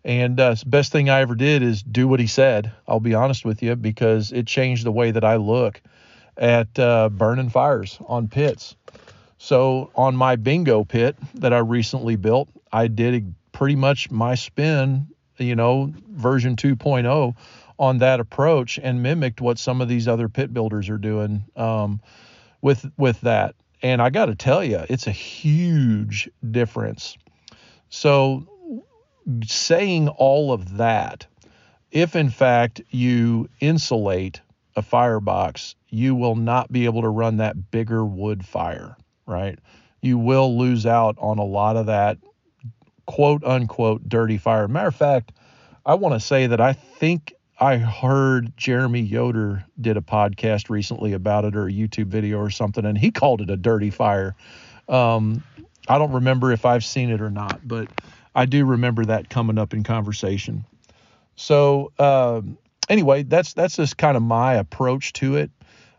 And 0.05 0.39
uh, 0.39 0.55
best 0.67 0.91
thing 0.91 1.09
I 1.09 1.21
ever 1.21 1.33
did 1.33 1.63
is 1.63 1.81
do 1.81 2.07
what 2.07 2.19
he 2.19 2.27
said. 2.27 2.71
I'll 2.88 3.00
be 3.00 3.15
honest 3.15 3.43
with 3.43 3.63
you 3.63 3.75
because 3.75 4.31
it 4.31 4.45
changed 4.45 4.85
the 4.85 4.91
way 4.91 5.09
that 5.09 5.25
I 5.25 5.38
look 5.38 5.81
at 6.38 6.77
uh, 6.77 7.09
burning 7.09 7.50
fires 7.50 7.97
on 8.05 8.27
pits. 8.27 8.75
So 9.39 9.89
on 9.95 10.15
my 10.15 10.35
bingo 10.35 10.83
pit 10.83 11.17
that 11.35 11.53
I 11.53 11.57
recently 11.57 12.17
built, 12.17 12.50
I 12.71 12.88
did 12.88 13.33
pretty 13.51 13.75
much 13.75 14.12
my 14.12 14.35
spin, 14.35 15.07
you 15.38 15.55
know, 15.55 15.91
version 16.07 16.55
2.0 16.55 17.35
on 17.79 17.97
that 17.97 18.19
approach 18.19 18.77
and 18.77 19.01
mimicked 19.01 19.41
what 19.41 19.57
some 19.57 19.81
of 19.81 19.88
these 19.88 20.07
other 20.07 20.29
pit 20.29 20.53
builders 20.53 20.88
are 20.89 21.00
doing 21.00 21.43
um, 21.55 22.00
with 22.62 22.89
with 22.95 23.19
that. 23.21 23.55
And 23.81 24.03
I 24.03 24.12
got 24.12 24.27
to 24.27 24.35
tell 24.35 24.63
you, 24.63 24.83
it's 24.88 25.07
a 25.07 25.12
huge 25.12 26.29
difference. 26.51 27.17
So 27.89 28.47
saying 29.46 30.08
all 30.10 30.51
of 30.51 30.77
that, 30.77 31.27
if 31.91 32.15
in 32.15 32.29
fact 32.29 32.82
you 32.89 33.50
insulate 33.60 34.41
a 34.75 34.82
firebox, 34.82 35.75
you 35.89 36.15
will 36.15 36.36
not 36.36 36.72
be 36.72 36.86
able 36.86 37.01
to 37.01 37.10
run 37.10 37.38
that 37.38 37.72
bigger 37.72 38.03
wood 38.03 38.46
fire, 38.46 38.98
right? 39.25 39.58
You 40.01 40.17
will 40.17 40.58
lose 40.58 40.86
out 40.86 41.15
on 41.20 41.38
a 41.38 41.44
lot 41.44 41.77
of 41.77 41.86
that 41.86 42.17
quote 43.05 43.44
unquote 43.44 44.08
dirty 44.08 44.38
fire. 44.38 44.67
Matter 44.67 44.88
of 44.88 44.96
fact, 44.96 45.32
I 45.86 45.96
want 45.96 46.13
to 46.15 46.20
say 46.20 46.48
that 46.48 46.60
I 46.60 46.74
think 46.74 47.34
I 47.60 47.77
heard 47.77 48.55
Jeremy 48.58 49.01
Yoder 49.01 49.63
did 49.79 49.96
a 49.96 50.01
podcast 50.01 50.70
recently 50.70 51.13
about 51.13 51.46
it 51.46 51.55
or 51.55 51.67
a 51.67 51.72
YouTube 51.72 52.08
video 52.08 52.39
or 52.39 52.50
something, 52.50 52.86
and 52.86 52.98
he 52.98 53.12
called 53.12 53.41
it 53.41 53.50
a 53.50 53.55
dirty 53.55 53.89
fire. 53.89 54.36
Um, 54.89 55.44
I 55.88 55.98
don't 55.98 56.12
remember 56.12 56.51
if 56.51 56.65
I've 56.65 56.84
seen 56.84 57.10
it 57.10 57.22
or 57.22 57.29
not, 57.29 57.65
but 57.65 57.88
I 58.36 58.46
do 58.46 58.65
remember 58.65 59.06
that 59.06 59.30
coming 59.30 59.58
up 59.58 59.74
in 59.74 59.84
conversation. 59.84 60.65
So 61.36 61.92
um, 61.98 62.58
anyway, 62.89 63.24
that's 63.24 63.54
that's 63.54 63.77
just 63.77 63.98
kind 63.98 64.18
of 64.18 64.24
my 64.24 64.56
approach 64.56 65.13
to 65.13 65.38
it. 65.38 65.51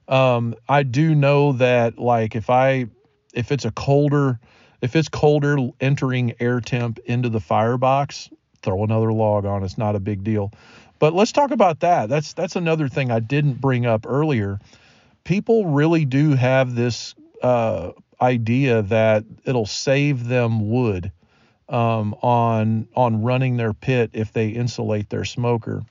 Um, 0.08 0.54
I 0.68 0.82
do 0.82 1.14
know 1.14 1.52
that 1.54 1.98
like 1.98 2.36
if 2.36 2.50
I 2.50 2.86
if 3.34 3.50
it's 3.50 3.64
a 3.64 3.70
colder 3.72 4.38
if 4.82 4.94
it's 4.94 5.08
colder 5.08 5.56
entering 5.80 6.34
air 6.38 6.60
temp 6.60 6.98
into 7.06 7.28
the 7.28 7.40
firebox, 7.40 8.28
throw 8.62 8.84
another 8.84 9.12
log 9.12 9.44
on. 9.44 9.62
It's 9.62 9.78
not 9.78 9.96
a 9.96 10.00
big 10.00 10.22
deal. 10.22 10.52
But 10.98 11.14
let's 11.14 11.32
talk 11.32 11.50
about 11.50 11.80
that. 11.80 12.08
That's 12.08 12.32
that's 12.34 12.56
another 12.56 12.88
thing 12.88 13.10
I 13.10 13.20
didn't 13.20 13.60
bring 13.60 13.86
up 13.86 14.06
earlier. 14.06 14.58
People 15.24 15.66
really 15.66 16.04
do 16.04 16.34
have 16.34 16.74
this 16.74 17.14
uh, 17.42 17.92
idea 18.20 18.82
that 18.82 19.24
it'll 19.44 19.66
save 19.66 20.26
them 20.26 20.70
wood 20.70 21.12
um, 21.68 22.14
on 22.22 22.88
on 22.94 23.22
running 23.22 23.56
their 23.56 23.72
pit 23.72 24.10
if 24.12 24.32
they 24.32 24.48
insulate 24.48 25.10
their 25.10 25.24
smoker. 25.24 25.82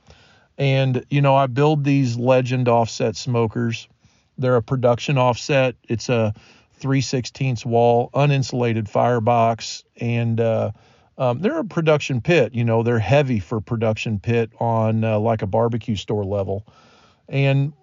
And 0.57 1.05
you 1.09 1.21
know, 1.21 1.35
I 1.35 1.47
build 1.47 1.83
these 1.83 2.17
Legend 2.17 2.67
offset 2.67 3.15
smokers. 3.15 3.87
They're 4.37 4.55
a 4.55 4.61
production 4.61 5.17
offset. 5.17 5.75
It's 5.87 6.09
a 6.09 6.33
3 6.73 7.01
16 7.01 7.57
wall, 7.65 8.09
uninsulated 8.13 8.87
firebox, 8.87 9.83
and 9.99 10.39
uh, 10.39 10.71
um, 11.17 11.39
they're 11.39 11.59
a 11.59 11.65
production 11.65 12.21
pit. 12.21 12.53
You 12.53 12.63
know, 12.63 12.83
they're 12.83 12.99
heavy 12.99 13.39
for 13.39 13.61
production 13.61 14.19
pit 14.19 14.51
on 14.59 15.03
uh, 15.03 15.19
like 15.19 15.41
a 15.41 15.47
barbecue 15.47 15.95
store 15.95 16.25
level. 16.25 16.65
And 17.29 17.73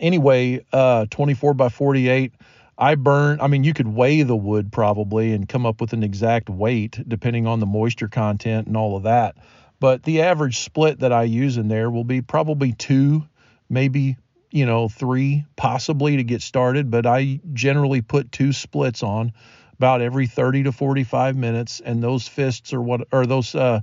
anyway, 0.00 0.64
uh, 0.72 1.06
24 1.10 1.54
by 1.54 1.68
48. 1.68 2.32
I 2.78 2.94
burn, 2.94 3.40
I 3.40 3.46
mean, 3.46 3.64
you 3.64 3.72
could 3.72 3.88
weigh 3.88 4.22
the 4.22 4.36
wood 4.36 4.70
probably 4.70 5.32
and 5.32 5.48
come 5.48 5.64
up 5.64 5.80
with 5.80 5.92
an 5.92 6.02
exact 6.02 6.50
weight 6.50 6.98
depending 7.08 7.46
on 7.46 7.60
the 7.60 7.66
moisture 7.66 8.08
content 8.08 8.66
and 8.66 8.76
all 8.76 8.96
of 8.96 9.04
that. 9.04 9.36
But 9.80 10.02
the 10.02 10.22
average 10.22 10.58
split 10.58 11.00
that 11.00 11.12
I 11.12 11.24
use 11.24 11.56
in 11.56 11.68
there 11.68 11.90
will 11.90 12.04
be 12.04 12.22
probably 12.22 12.72
two, 12.72 13.24
maybe, 13.68 14.16
you 14.50 14.66
know, 14.66 14.88
three 14.88 15.44
possibly 15.56 16.16
to 16.16 16.24
get 16.24 16.42
started. 16.42 16.90
But 16.90 17.06
I 17.06 17.40
generally 17.52 18.02
put 18.02 18.32
two 18.32 18.52
splits 18.52 19.02
on 19.02 19.32
about 19.74 20.00
every 20.00 20.26
30 20.26 20.64
to 20.64 20.72
45 20.72 21.36
minutes, 21.36 21.80
and 21.80 22.02
those 22.02 22.26
fists 22.28 22.72
are 22.72 22.80
what 22.80 23.08
or 23.12 23.26
those 23.26 23.54
uh, 23.54 23.80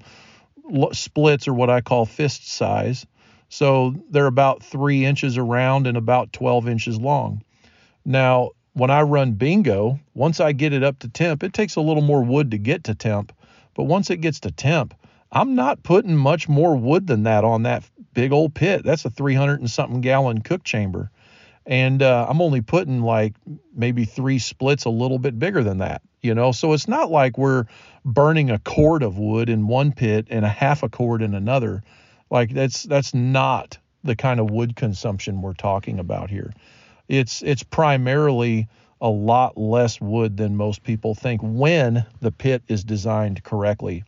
splits 0.92 1.48
are 1.48 1.54
what 1.54 1.70
I 1.70 1.82
call 1.82 2.06
fist 2.06 2.52
size. 2.52 3.06
So 3.50 3.94
they're 4.10 4.26
about 4.26 4.64
three 4.64 5.06
inches 5.06 5.38
around 5.38 5.86
and 5.86 5.98
about 5.98 6.34
12 6.34 6.68
inches 6.68 7.00
long. 7.00 7.44
Now, 8.04 8.52
when 8.74 8.90
I 8.90 9.02
run 9.02 9.34
bingo, 9.34 10.00
once 10.14 10.40
I 10.40 10.52
get 10.52 10.74
it 10.74 10.84
up 10.84 11.00
to 11.00 11.10
temp, 11.10 11.44
it 11.44 11.54
takes 11.54 11.76
a 11.76 11.82
little 11.82 12.04
more 12.04 12.24
wood 12.24 12.52
to 12.52 12.58
get 12.58 12.86
to 12.86 12.96
temp. 12.96 13.34
But 13.76 13.84
once 13.84 14.10
it 14.10 14.18
gets 14.18 14.42
to 14.42 14.52
temp, 14.52 14.94
I'm 15.32 15.56
not 15.56 15.84
putting 15.84 16.16
much 16.16 16.48
more 16.48 16.76
wood 16.76 17.08
than 17.08 17.24
that 17.24 17.44
on 17.44 17.64
that 17.64 17.84
big 18.14 18.32
old 18.32 18.54
pit. 18.54 18.84
That's 18.84 19.06
a 19.06 19.10
300 19.10 19.60
and 19.60 19.70
something 19.70 20.02
gallon 20.02 20.42
cook 20.42 20.64
chamber 20.64 21.10
and 21.66 22.02
uh, 22.02 22.26
I'm 22.30 22.42
only 22.42 22.62
putting 22.62 23.02
like 23.02 23.36
maybe 23.76 24.06
three 24.06 24.40
splits 24.40 24.86
a 24.86 24.90
little 24.90 25.20
bit 25.20 25.40
bigger 25.40 25.64
than 25.64 25.78
that, 25.78 26.02
you 26.22 26.36
know. 26.36 26.52
So 26.52 26.74
it's 26.74 26.88
not 26.88 27.10
like 27.10 27.38
we're 27.38 27.66
burning 28.04 28.52
a 28.52 28.60
cord 28.60 29.04
of 29.04 29.18
wood 29.18 29.50
in 29.50 29.68
one 29.68 29.94
pit 29.94 30.28
and 30.30 30.44
a 30.44 30.50
half 30.50 30.84
a 30.84 30.90
cord 30.90 31.22
in 31.22 31.34
another. 31.34 31.84
Like 32.30 32.54
that's 32.54 32.84
that's 32.84 33.14
not 33.14 33.78
the 34.04 34.16
kind 34.16 34.40
of 34.40 34.52
wood 34.52 34.76
consumption 34.76 35.42
we're 35.42 35.54
talking 35.54 36.00
about 36.00 36.30
here. 36.30 36.52
It's 37.08 37.42
it's 37.42 37.64
primarily 37.64 38.68
a 39.02 39.10
lot 39.10 39.58
less 39.58 40.00
wood 40.00 40.38
than 40.38 40.56
most 40.56 40.84
people 40.84 41.14
think 41.14 41.42
when 41.44 42.06
the 42.22 42.32
pit 42.32 42.64
is 42.68 42.84
designed 42.84 43.44
correctly. 43.44 44.04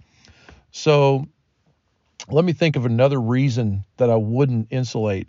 So 0.71 1.27
let 2.29 2.45
me 2.45 2.53
think 2.53 2.75
of 2.75 2.85
another 2.85 3.19
reason 3.19 3.83
that 3.97 4.09
I 4.09 4.15
wouldn't 4.15 4.67
insulate 4.71 5.27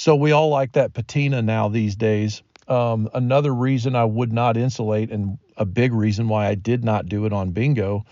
so 0.00 0.16
we 0.16 0.32
all 0.32 0.48
like 0.48 0.72
that 0.72 0.94
patina 0.94 1.42
now 1.42 1.68
these 1.68 1.94
days. 1.94 2.42
Um, 2.68 3.10
another 3.12 3.54
reason 3.54 3.94
I 3.94 4.06
would 4.06 4.32
not 4.32 4.56
insulate, 4.56 5.10
and 5.10 5.38
a 5.58 5.66
big 5.66 5.92
reason 5.92 6.26
why 6.26 6.46
I 6.46 6.54
did 6.54 6.82
not 6.82 7.06
do 7.06 7.26
it 7.26 7.34
on 7.34 7.50
bingo, 7.50 8.06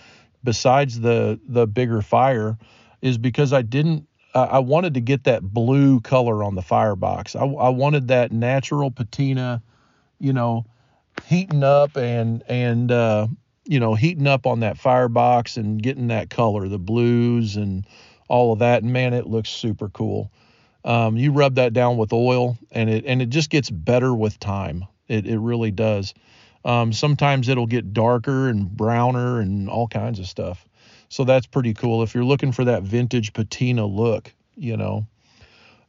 besides 0.45 1.01
the 1.01 1.41
the 1.49 1.67
bigger 1.67 2.03
fire, 2.03 2.59
is 3.01 3.17
because 3.17 3.55
I 3.55 3.63
didn't. 3.63 4.07
Uh, 4.39 4.47
I 4.53 4.59
wanted 4.61 4.95
to 4.95 5.01
get 5.01 5.25
that 5.25 5.43
blue 5.43 5.99
color 5.99 6.45
on 6.45 6.55
the 6.55 6.63
firebox. 6.63 7.35
I, 7.35 7.41
I 7.41 7.71
wanted 7.71 8.07
that 8.09 8.31
natural 8.31 8.89
patina, 8.89 9.61
you 10.21 10.33
know, 10.33 10.65
heating 11.27 11.65
up 11.65 11.97
and 11.97 12.45
and 12.49 12.93
uh, 12.93 13.27
you 13.65 13.81
know 13.81 13.97
heating 13.97 14.29
up 14.29 14.47
on 14.47 14.61
that 14.61 14.79
firebox 14.79 15.57
and 15.57 15.83
getting 15.83 16.07
that 16.09 16.31
color, 16.31 16.69
the 16.69 16.79
blues 16.79 17.57
and 17.57 17.85
all 18.29 18.53
of 18.53 18.61
that. 18.61 18.85
And 18.85 18.93
man, 18.93 19.13
it 19.13 19.27
looks 19.27 19.51
super 19.51 19.89
cool. 19.89 20.31
Um, 20.85 21.17
you 21.17 21.33
rub 21.33 21.57
that 21.57 21.73
down 21.73 21.97
with 21.97 22.13
oil, 22.13 22.57
and 22.71 22.89
it 22.89 23.07
and 23.07 23.21
it 23.21 23.31
just 23.31 23.51
gets 23.51 23.71
better 23.71 24.15
with 24.15 24.39
time. 24.39 24.85
It 25.09 25.27
it 25.27 25.41
really 25.41 25.73
does. 25.73 26.15
Um, 26.65 26.93
sometimes 26.93 27.49
it'll 27.49 27.67
get 27.67 27.93
darker 27.93 28.49
and 28.49 28.71
browner 28.71 29.41
and 29.41 29.69
all 29.69 29.89
kinds 29.89 30.21
of 30.21 30.29
stuff. 30.29 30.65
So 31.09 31.25
that's 31.25 31.47
pretty 31.47 31.75
cool 31.75 32.03
if 32.03 32.15
you're 32.15 32.25
looking 32.25 32.53
for 32.53 32.65
that 32.65 32.83
vintage 32.83 33.33
patina 33.33 33.87
look, 33.87 34.33
you 34.57 34.77
know. 34.77 35.07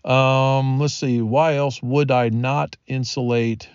Um, 0.10 0.80
let's 0.80 0.94
see, 0.94 1.22
why 1.22 1.56
else 1.56 1.82
would 1.84 2.10
I 2.10 2.30
not 2.30 2.78
insulate 2.88 3.68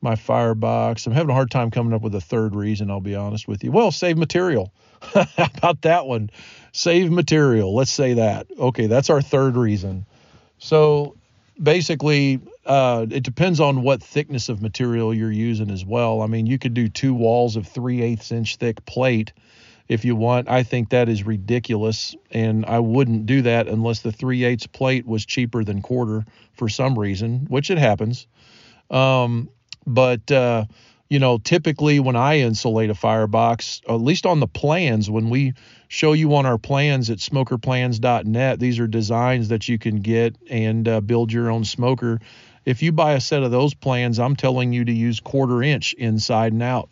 my 0.00 0.14
firebox? 0.14 1.06
I'm 1.06 1.12
having 1.12 1.30
a 1.30 1.34
hard 1.34 1.50
time 1.50 1.70
coming 1.70 1.92
up 1.92 2.02
with 2.02 2.14
a 2.14 2.20
third 2.20 2.54
reason, 2.54 2.90
I'll 2.90 3.00
be 3.00 3.16
honest 3.16 3.48
with 3.48 3.64
you. 3.64 3.72
Well, 3.72 3.90
save 3.90 4.16
material. 4.18 4.72
About 5.36 5.82
that 5.82 6.06
one? 6.06 6.30
Save 6.72 7.10
material. 7.10 7.74
Let's 7.74 7.90
say 7.90 8.14
that. 8.14 8.46
Okay, 8.56 8.86
that's 8.86 9.10
our 9.10 9.20
third 9.20 9.56
reason. 9.56 10.06
So 10.58 11.16
basically, 11.60 12.40
uh, 12.64 13.06
it 13.10 13.24
depends 13.24 13.58
on 13.58 13.82
what 13.82 14.02
thickness 14.02 14.48
of 14.48 14.62
material 14.62 15.12
you're 15.12 15.32
using 15.32 15.70
as 15.70 15.84
well. 15.84 16.22
I 16.22 16.28
mean, 16.28 16.46
you 16.46 16.58
could 16.58 16.74
do 16.74 16.88
two 16.88 17.14
walls 17.14 17.56
of 17.56 17.66
3 17.66 18.00
eighths 18.02 18.30
inch 18.30 18.56
thick 18.56 18.84
plate 18.86 19.32
if 19.88 20.04
you 20.04 20.16
want. 20.16 20.48
I 20.48 20.62
think 20.62 20.90
that 20.90 21.08
is 21.08 21.24
ridiculous, 21.24 22.14
and 22.30 22.66
I 22.66 22.78
wouldn't 22.78 23.26
do 23.26 23.42
that 23.42 23.68
unless 23.68 24.00
the 24.00 24.12
3 24.12 24.44
eighths 24.44 24.66
plate 24.66 25.06
was 25.06 25.24
cheaper 25.24 25.64
than 25.64 25.82
quarter 25.82 26.24
for 26.54 26.68
some 26.68 26.98
reason, 26.98 27.46
which 27.48 27.70
it 27.70 27.78
happens. 27.78 28.26
Um, 28.90 29.48
but 29.86 30.30
uh, 30.30 30.64
you 31.08 31.18
know, 31.18 31.38
typically 31.38 32.00
when 32.00 32.16
I 32.16 32.40
insulate 32.40 32.90
a 32.90 32.94
firebox, 32.94 33.80
at 33.88 33.94
least 33.94 34.26
on 34.26 34.40
the 34.40 34.48
plans, 34.48 35.08
when 35.08 35.30
we 35.30 35.54
show 35.88 36.12
you 36.12 36.34
on 36.34 36.46
our 36.46 36.58
plans 36.58 37.10
at 37.10 37.18
smokerplans.net, 37.18 38.58
these 38.58 38.78
are 38.80 38.88
designs 38.88 39.48
that 39.48 39.68
you 39.68 39.78
can 39.78 40.00
get 40.00 40.36
and 40.50 40.88
uh, 40.88 41.00
build 41.00 41.32
your 41.32 41.50
own 41.50 41.64
smoker. 41.64 42.20
If 42.64 42.82
you 42.82 42.90
buy 42.90 43.12
a 43.12 43.20
set 43.20 43.44
of 43.44 43.52
those 43.52 43.74
plans, 43.74 44.18
I'm 44.18 44.34
telling 44.34 44.72
you 44.72 44.84
to 44.84 44.92
use 44.92 45.20
quarter 45.20 45.62
inch 45.62 45.94
inside 45.94 46.52
and 46.52 46.62
out 46.62 46.88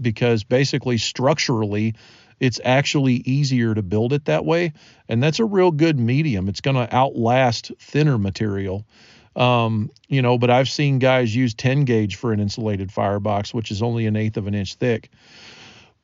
because 0.00 0.44
basically 0.44 0.96
structurally, 0.96 1.94
it's 2.40 2.60
actually 2.64 3.14
easier 3.24 3.74
to 3.74 3.82
build 3.82 4.12
it 4.12 4.26
that 4.26 4.44
way. 4.44 4.72
And 5.08 5.22
that's 5.22 5.38
a 5.38 5.44
real 5.44 5.70
good 5.70 5.98
medium. 5.98 6.48
It's 6.48 6.60
going 6.60 6.76
to 6.76 6.94
outlast 6.94 7.72
thinner 7.78 8.18
material. 8.18 8.84
Um, 9.36 9.90
you 10.08 10.22
know, 10.22 10.38
but 10.38 10.50
I've 10.50 10.68
seen 10.68 10.98
guys 10.98 11.34
use 11.34 11.54
10 11.54 11.84
gauge 11.84 12.16
for 12.16 12.32
an 12.32 12.40
insulated 12.40 12.90
firebox, 12.90 13.54
which 13.54 13.70
is 13.70 13.82
only 13.82 14.06
an 14.06 14.16
eighth 14.16 14.36
of 14.36 14.46
an 14.46 14.54
inch 14.54 14.74
thick. 14.74 15.10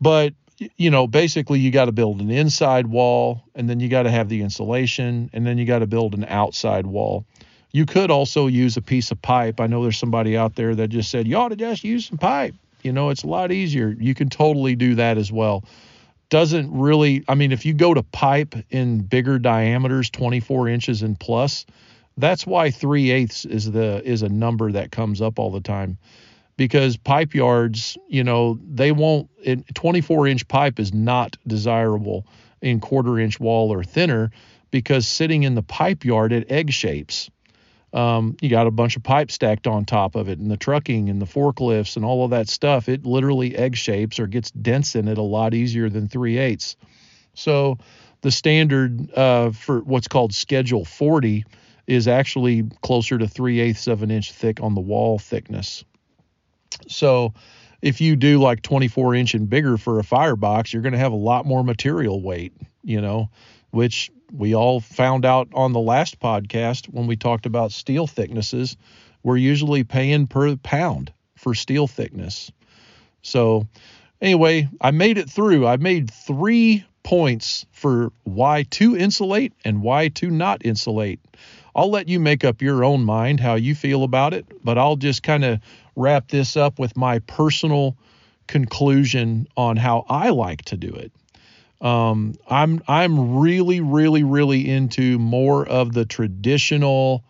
But 0.00 0.34
you 0.76 0.90
know, 0.90 1.06
basically 1.06 1.58
you 1.58 1.70
got 1.70 1.86
to 1.86 1.92
build 1.92 2.20
an 2.20 2.30
inside 2.30 2.86
wall 2.86 3.42
and 3.54 3.68
then 3.68 3.80
you 3.80 3.88
got 3.88 4.04
to 4.04 4.10
have 4.10 4.28
the 4.28 4.42
insulation 4.42 5.30
and 5.32 5.46
then 5.46 5.58
you 5.58 5.64
got 5.64 5.80
to 5.80 5.86
build 5.86 6.14
an 6.14 6.24
outside 6.28 6.86
wall. 6.86 7.24
You 7.72 7.86
could 7.86 8.10
also 8.10 8.46
use 8.46 8.76
a 8.76 8.82
piece 8.82 9.10
of 9.10 9.20
pipe. 9.20 9.58
I 9.60 9.66
know 9.66 9.82
there's 9.82 9.98
somebody 9.98 10.36
out 10.36 10.54
there 10.54 10.74
that 10.76 10.88
just 10.88 11.10
said, 11.10 11.26
you 11.26 11.36
ought 11.36 11.48
to 11.48 11.56
just 11.56 11.82
use 11.82 12.06
some 12.06 12.18
pipe. 12.18 12.54
You 12.82 12.92
know, 12.92 13.10
it's 13.10 13.24
a 13.24 13.26
lot 13.26 13.50
easier. 13.50 13.96
You 13.98 14.14
can 14.14 14.28
totally 14.28 14.76
do 14.76 14.94
that 14.94 15.18
as 15.18 15.32
well. 15.32 15.64
Doesn't 16.34 16.76
really, 16.76 17.22
I 17.28 17.36
mean, 17.36 17.52
if 17.52 17.64
you 17.64 17.72
go 17.74 17.94
to 17.94 18.02
pipe 18.02 18.56
in 18.70 19.02
bigger 19.02 19.38
diameters, 19.38 20.10
24 20.10 20.66
inches 20.68 21.00
and 21.00 21.16
plus, 21.20 21.64
that's 22.16 22.44
why 22.44 22.72
3 22.72 23.12
eighths 23.12 23.44
is 23.44 23.70
the 23.70 24.02
is 24.04 24.22
a 24.22 24.28
number 24.28 24.72
that 24.72 24.90
comes 24.90 25.22
up 25.22 25.38
all 25.38 25.52
the 25.52 25.60
time 25.60 25.96
because 26.56 26.96
pipe 26.96 27.34
yards, 27.34 27.96
you 28.08 28.24
know, 28.24 28.58
they 28.68 28.90
won't. 28.90 29.30
24 29.74 30.26
inch 30.26 30.48
pipe 30.48 30.80
is 30.80 30.92
not 30.92 31.36
desirable 31.46 32.26
in 32.60 32.80
quarter 32.80 33.20
inch 33.20 33.38
wall 33.38 33.72
or 33.72 33.84
thinner 33.84 34.32
because 34.72 35.06
sitting 35.06 35.44
in 35.44 35.54
the 35.54 35.62
pipe 35.62 36.04
yard 36.04 36.32
it 36.32 36.50
egg 36.50 36.72
shapes. 36.72 37.30
Um, 37.94 38.36
you 38.42 38.50
got 38.50 38.66
a 38.66 38.72
bunch 38.72 38.96
of 38.96 39.04
pipe 39.04 39.30
stacked 39.30 39.68
on 39.68 39.84
top 39.84 40.16
of 40.16 40.28
it, 40.28 40.40
and 40.40 40.50
the 40.50 40.56
trucking 40.56 41.08
and 41.08 41.22
the 41.22 41.26
forklifts 41.26 41.94
and 41.94 42.04
all 42.04 42.24
of 42.24 42.30
that 42.32 42.48
stuff. 42.48 42.88
It 42.88 43.06
literally 43.06 43.54
egg 43.56 43.76
shapes 43.76 44.18
or 44.18 44.26
gets 44.26 44.50
dense 44.50 44.96
in 44.96 45.06
it 45.06 45.16
a 45.16 45.22
lot 45.22 45.54
easier 45.54 45.88
than 45.88 46.08
3 46.08 46.36
eighths. 46.38 46.76
So 47.34 47.78
the 48.22 48.32
standard 48.32 49.12
uh, 49.16 49.52
for 49.52 49.80
what's 49.80 50.08
called 50.08 50.34
Schedule 50.34 50.84
40 50.84 51.44
is 51.86 52.08
actually 52.08 52.64
closer 52.82 53.16
to 53.16 53.28
3 53.28 53.60
eighths 53.60 53.86
of 53.86 54.02
an 54.02 54.10
inch 54.10 54.32
thick 54.32 54.60
on 54.60 54.74
the 54.74 54.80
wall 54.80 55.18
thickness. 55.18 55.84
So 56.88 57.34
if 57.80 58.00
you 58.00 58.16
do 58.16 58.40
like 58.40 58.62
24 58.62 59.14
inch 59.14 59.34
and 59.34 59.48
bigger 59.48 59.76
for 59.76 60.00
a 60.00 60.04
firebox, 60.04 60.72
you're 60.72 60.82
going 60.82 60.94
to 60.94 60.98
have 60.98 61.12
a 61.12 61.16
lot 61.16 61.46
more 61.46 61.62
material 61.62 62.20
weight, 62.20 62.54
you 62.82 63.00
know, 63.00 63.28
which 63.70 64.10
we 64.34 64.54
all 64.54 64.80
found 64.80 65.24
out 65.24 65.48
on 65.54 65.72
the 65.72 65.80
last 65.80 66.18
podcast 66.18 66.86
when 66.86 67.06
we 67.06 67.16
talked 67.16 67.46
about 67.46 67.70
steel 67.70 68.06
thicknesses. 68.06 68.76
We're 69.22 69.36
usually 69.36 69.84
paying 69.84 70.26
per 70.26 70.56
pound 70.56 71.12
for 71.36 71.54
steel 71.54 71.86
thickness. 71.86 72.50
So, 73.22 73.68
anyway, 74.20 74.68
I 74.80 74.90
made 74.90 75.18
it 75.18 75.30
through. 75.30 75.66
I 75.66 75.76
made 75.76 76.10
three 76.10 76.84
points 77.04 77.64
for 77.70 78.12
why 78.24 78.64
to 78.70 78.96
insulate 78.96 79.52
and 79.64 79.82
why 79.82 80.08
to 80.08 80.30
not 80.30 80.64
insulate. 80.64 81.20
I'll 81.76 81.90
let 81.90 82.08
you 82.08 82.18
make 82.18 82.44
up 82.44 82.60
your 82.60 82.84
own 82.84 83.04
mind 83.04 83.38
how 83.40 83.54
you 83.54 83.74
feel 83.74 84.02
about 84.02 84.34
it, 84.34 84.46
but 84.64 84.78
I'll 84.78 84.96
just 84.96 85.22
kind 85.22 85.44
of 85.44 85.60
wrap 85.94 86.28
this 86.28 86.56
up 86.56 86.78
with 86.78 86.96
my 86.96 87.20
personal 87.20 87.96
conclusion 88.46 89.46
on 89.56 89.76
how 89.76 90.04
I 90.08 90.30
like 90.30 90.62
to 90.66 90.76
do 90.76 90.88
it. 90.88 91.12
Um, 91.80 92.34
I'm 92.48 92.82
I'm 92.88 93.36
really 93.38 93.80
really 93.80 94.24
really 94.24 94.68
into 94.68 95.18
more 95.18 95.66
of 95.66 95.92
the 95.92 96.04
traditional, 96.04 97.24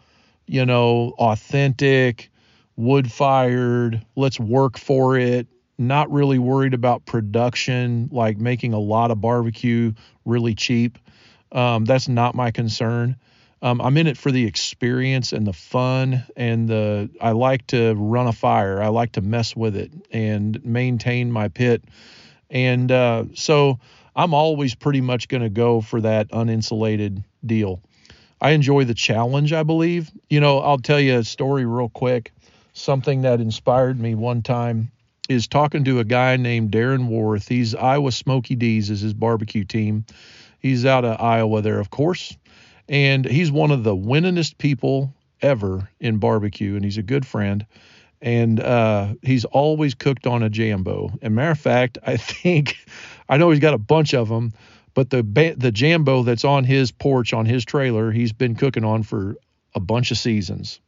you 0.46 0.64
know, 0.64 1.14
authentic, 1.18 2.30
wood 2.76 3.10
fired. 3.10 4.04
Let's 4.16 4.38
work 4.38 4.78
for 4.78 5.18
it. 5.18 5.46
Not 5.76 6.10
really 6.12 6.38
worried 6.38 6.74
about 6.74 7.04
production, 7.04 8.08
like 8.12 8.38
making 8.38 8.74
a 8.74 8.78
lot 8.78 9.10
of 9.10 9.20
barbecue 9.20 9.92
really 10.24 10.54
cheap. 10.54 10.98
Um, 11.50 11.84
that's 11.84 12.08
not 12.08 12.34
my 12.34 12.50
concern. 12.50 13.16
Um, 13.64 13.80
I'm 13.80 13.96
in 13.96 14.06
it 14.06 14.18
for 14.18 14.30
the 14.30 14.44
experience 14.44 15.32
and 15.32 15.46
the 15.46 15.54
fun 15.54 16.22
and 16.36 16.68
the 16.68 17.08
I 17.18 17.30
like 17.30 17.66
to 17.68 17.94
run 17.94 18.26
a 18.26 18.32
fire. 18.32 18.82
I 18.82 18.88
like 18.88 19.12
to 19.12 19.22
mess 19.22 19.56
with 19.56 19.74
it 19.74 19.90
and 20.10 20.62
maintain 20.64 21.32
my 21.32 21.48
pit. 21.48 21.82
And 22.50 22.92
uh, 22.92 23.24
so 23.32 23.78
I'm 24.16 24.34
always 24.34 24.74
pretty 24.74 25.00
much 25.00 25.28
going 25.28 25.42
to 25.42 25.48
go 25.48 25.80
for 25.80 26.00
that 26.00 26.30
uninsulated 26.30 27.24
deal. 27.44 27.80
I 28.40 28.50
enjoy 28.50 28.84
the 28.84 28.94
challenge, 28.94 29.52
I 29.52 29.62
believe. 29.62 30.10
You 30.28 30.40
know, 30.40 30.58
I'll 30.58 30.78
tell 30.78 31.00
you 31.00 31.18
a 31.18 31.24
story 31.24 31.64
real 31.64 31.88
quick. 31.88 32.32
Something 32.72 33.22
that 33.22 33.40
inspired 33.40 33.98
me 33.98 34.14
one 34.14 34.42
time 34.42 34.90
is 35.28 35.48
talking 35.48 35.84
to 35.84 36.00
a 36.00 36.04
guy 36.04 36.36
named 36.36 36.70
Darren 36.70 37.06
Warth. 37.06 37.48
He's 37.48 37.74
Iowa 37.74 38.12
Smokey 38.12 38.56
D's 38.56 38.90
is 38.90 39.00
his 39.00 39.14
barbecue 39.14 39.64
team. 39.64 40.04
He's 40.60 40.84
out 40.84 41.04
of 41.04 41.20
Iowa 41.20 41.62
there, 41.62 41.80
of 41.80 41.90
course 41.90 42.36
and 42.88 43.24
he's 43.24 43.50
one 43.50 43.70
of 43.70 43.84
the 43.84 43.96
winningest 43.96 44.58
people 44.58 45.14
ever 45.40 45.88
in 46.00 46.18
barbecue, 46.18 46.74
and 46.76 46.84
he's 46.84 46.98
a 46.98 47.02
good 47.02 47.26
friend. 47.26 47.66
And 48.24 48.58
uh, 48.58 49.14
he's 49.22 49.44
always 49.44 49.94
cooked 49.94 50.26
on 50.26 50.42
a 50.42 50.48
jambo. 50.48 51.12
And 51.20 51.34
matter 51.34 51.50
of 51.52 51.60
fact, 51.60 51.98
I 52.04 52.16
think 52.16 52.76
I 53.28 53.36
know 53.36 53.50
he's 53.50 53.60
got 53.60 53.74
a 53.74 53.78
bunch 53.78 54.14
of 54.14 54.28
them, 54.28 54.52
but 54.94 55.10
the 55.10 55.22
the 55.56 55.70
jambo 55.70 56.22
that's 56.22 56.44
on 56.44 56.64
his 56.64 56.90
porch 56.90 57.32
on 57.32 57.46
his 57.46 57.64
trailer, 57.64 58.10
he's 58.10 58.32
been 58.32 58.56
cooking 58.56 58.84
on 58.84 59.02
for 59.02 59.36
a 59.74 59.80
bunch 59.80 60.10
of 60.10 60.18
seasons. 60.18 60.80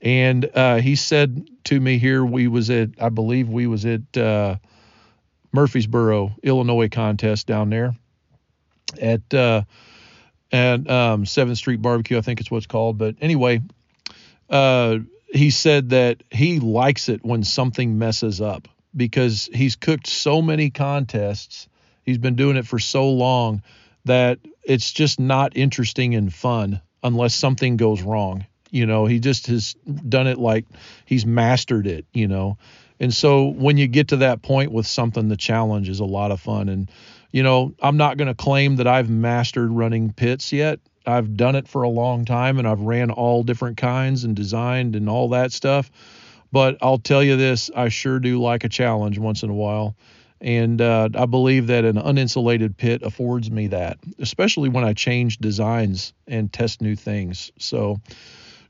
And 0.00 0.48
uh, 0.54 0.76
he 0.76 0.96
said 0.96 1.48
to 1.64 1.78
me 1.78 1.98
here, 1.98 2.24
we 2.24 2.46
was 2.48 2.70
at, 2.70 2.90
I 3.00 3.08
believe 3.08 3.48
we 3.48 3.66
was 3.66 3.84
at 3.84 4.16
uh, 4.16 4.56
Murphysboro, 5.54 6.32
Illinois 6.42 6.88
contest 6.88 7.46
down 7.46 7.70
there 7.70 7.94
at 9.00 9.34
uh, 9.34 9.62
and 10.50 10.90
um, 10.90 11.26
Seventh 11.26 11.58
Street 11.58 11.82
Barbecue, 11.82 12.16
I 12.16 12.20
think 12.22 12.40
it's 12.40 12.50
what's 12.50 12.66
called. 12.66 12.96
But 12.96 13.16
anyway, 13.20 13.60
uh, 14.48 14.98
he 15.32 15.50
said 15.50 15.90
that 15.90 16.22
he 16.30 16.60
likes 16.60 17.08
it 17.08 17.24
when 17.24 17.44
something 17.44 17.98
messes 17.98 18.40
up 18.40 18.68
because 18.96 19.48
he's 19.52 19.76
cooked 19.76 20.06
so 20.06 20.40
many 20.42 20.70
contests. 20.70 21.68
He's 22.04 22.18
been 22.18 22.36
doing 22.36 22.56
it 22.56 22.66
for 22.66 22.78
so 22.78 23.10
long 23.10 23.62
that 24.04 24.38
it's 24.64 24.92
just 24.92 25.20
not 25.20 25.56
interesting 25.56 26.14
and 26.14 26.32
fun 26.32 26.80
unless 27.02 27.34
something 27.34 27.76
goes 27.76 28.02
wrong. 28.02 28.46
You 28.70 28.86
know, 28.86 29.06
he 29.06 29.18
just 29.18 29.46
has 29.46 29.74
done 30.08 30.26
it 30.26 30.38
like 30.38 30.66
he's 31.04 31.24
mastered 31.24 31.86
it, 31.86 32.06
you 32.12 32.28
know. 32.28 32.58
And 33.00 33.14
so 33.14 33.46
when 33.46 33.76
you 33.76 33.86
get 33.86 34.08
to 34.08 34.16
that 34.18 34.42
point 34.42 34.72
with 34.72 34.86
something, 34.86 35.28
the 35.28 35.36
challenge 35.36 35.88
is 35.88 36.00
a 36.00 36.04
lot 36.04 36.32
of 36.32 36.40
fun. 36.40 36.68
And 36.68 36.90
you 37.30 37.42
know, 37.42 37.74
I'm 37.80 37.96
not 37.98 38.16
going 38.16 38.28
to 38.28 38.34
claim 38.34 38.76
that 38.76 38.86
I've 38.86 39.10
mastered 39.10 39.70
running 39.70 40.12
pits 40.12 40.52
yet. 40.52 40.80
I've 41.08 41.36
done 41.36 41.56
it 41.56 41.66
for 41.66 41.82
a 41.82 41.88
long 41.88 42.24
time 42.24 42.58
and 42.58 42.68
I've 42.68 42.80
ran 42.80 43.10
all 43.10 43.42
different 43.42 43.78
kinds 43.78 44.24
and 44.24 44.36
designed 44.36 44.94
and 44.94 45.08
all 45.08 45.30
that 45.30 45.52
stuff. 45.52 45.90
But 46.52 46.76
I'll 46.82 46.98
tell 46.98 47.22
you 47.22 47.36
this, 47.36 47.70
I 47.74 47.88
sure 47.88 48.20
do 48.20 48.40
like 48.40 48.64
a 48.64 48.68
challenge 48.68 49.18
once 49.18 49.42
in 49.42 49.50
a 49.50 49.54
while. 49.54 49.96
And 50.40 50.80
uh, 50.80 51.08
I 51.14 51.26
believe 51.26 51.66
that 51.68 51.84
an 51.84 51.96
uninsulated 51.96 52.76
pit 52.76 53.02
affords 53.02 53.50
me 53.50 53.68
that, 53.68 53.98
especially 54.18 54.68
when 54.68 54.84
I 54.84 54.92
change 54.92 55.38
designs 55.38 56.12
and 56.26 56.52
test 56.52 56.80
new 56.80 56.94
things. 56.94 57.50
So 57.58 58.00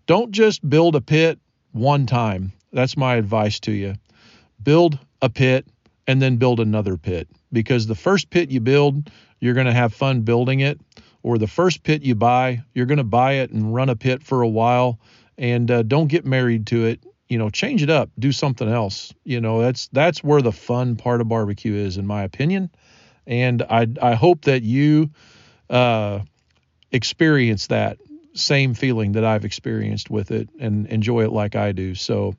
don't 0.07 0.31
just 0.31 0.66
build 0.68 0.96
a 0.96 1.01
pit 1.01 1.38
one 1.72 2.07
time. 2.07 2.53
That's 2.72 2.96
my 2.96 3.16
advice 3.16 3.61
to 3.61 3.72
you. 3.72 3.96
Build 4.62 4.98
a 5.20 5.29
pit 5.29 5.66
and 6.07 6.22
then 6.22 6.37
build 6.37 6.61
another 6.61 6.96
pit 6.96 7.29
because 7.53 7.87
the 7.87 7.94
first 7.94 8.31
pit 8.31 8.51
you 8.51 8.61
build, 8.61 9.11
you're 9.40 9.55
going 9.55 9.66
to 9.66 9.72
have 9.72 9.92
fun 9.92 10.22
building 10.22 10.61
it, 10.61 10.81
or 11.29 11.37
the 11.37 11.47
first 11.47 11.83
pit 11.83 12.01
you 12.01 12.14
buy, 12.14 12.62
you're 12.73 12.87
going 12.87 12.97
to 12.97 13.05
buy 13.05 13.33
it 13.33 13.51
and 13.51 13.75
run 13.75 13.91
a 13.91 13.97
pit 13.97 14.23
for 14.23 14.41
a 14.41 14.49
while, 14.49 14.99
and 15.37 15.71
uh, 15.71 15.83
don't 15.83 16.07
get 16.07 16.25
married 16.25 16.67
to 16.69 16.87
it. 16.87 17.05
You 17.29 17.37
know, 17.37 17.51
change 17.51 17.83
it 17.83 17.91
up, 17.91 18.09
do 18.19 18.33
something 18.33 18.67
else. 18.67 19.12
You 19.25 19.43
know, 19.43 19.61
that's 19.61 19.88
that's 19.88 20.25
where 20.25 20.41
the 20.41 20.53
fun 20.53 20.97
part 20.97 21.21
of 21.21 21.29
barbecue 21.29 21.75
is, 21.75 21.99
in 21.99 22.07
my 22.07 22.23
opinion. 22.23 22.71
And 23.27 23.62
I 23.62 23.87
I 24.01 24.14
hope 24.14 24.47
that 24.47 24.62
you 24.62 25.11
uh, 25.69 26.21
experience 26.93 27.67
that 27.67 27.99
same 28.33 28.73
feeling 28.73 29.12
that 29.12 29.25
I've 29.27 29.45
experienced 29.45 30.09
with 30.09 30.31
it 30.31 30.49
and 30.59 30.87
enjoy 30.87 31.25
it 31.25 31.33
like 31.33 31.57
I 31.57 31.73
do. 31.73 31.95
So 31.95 32.37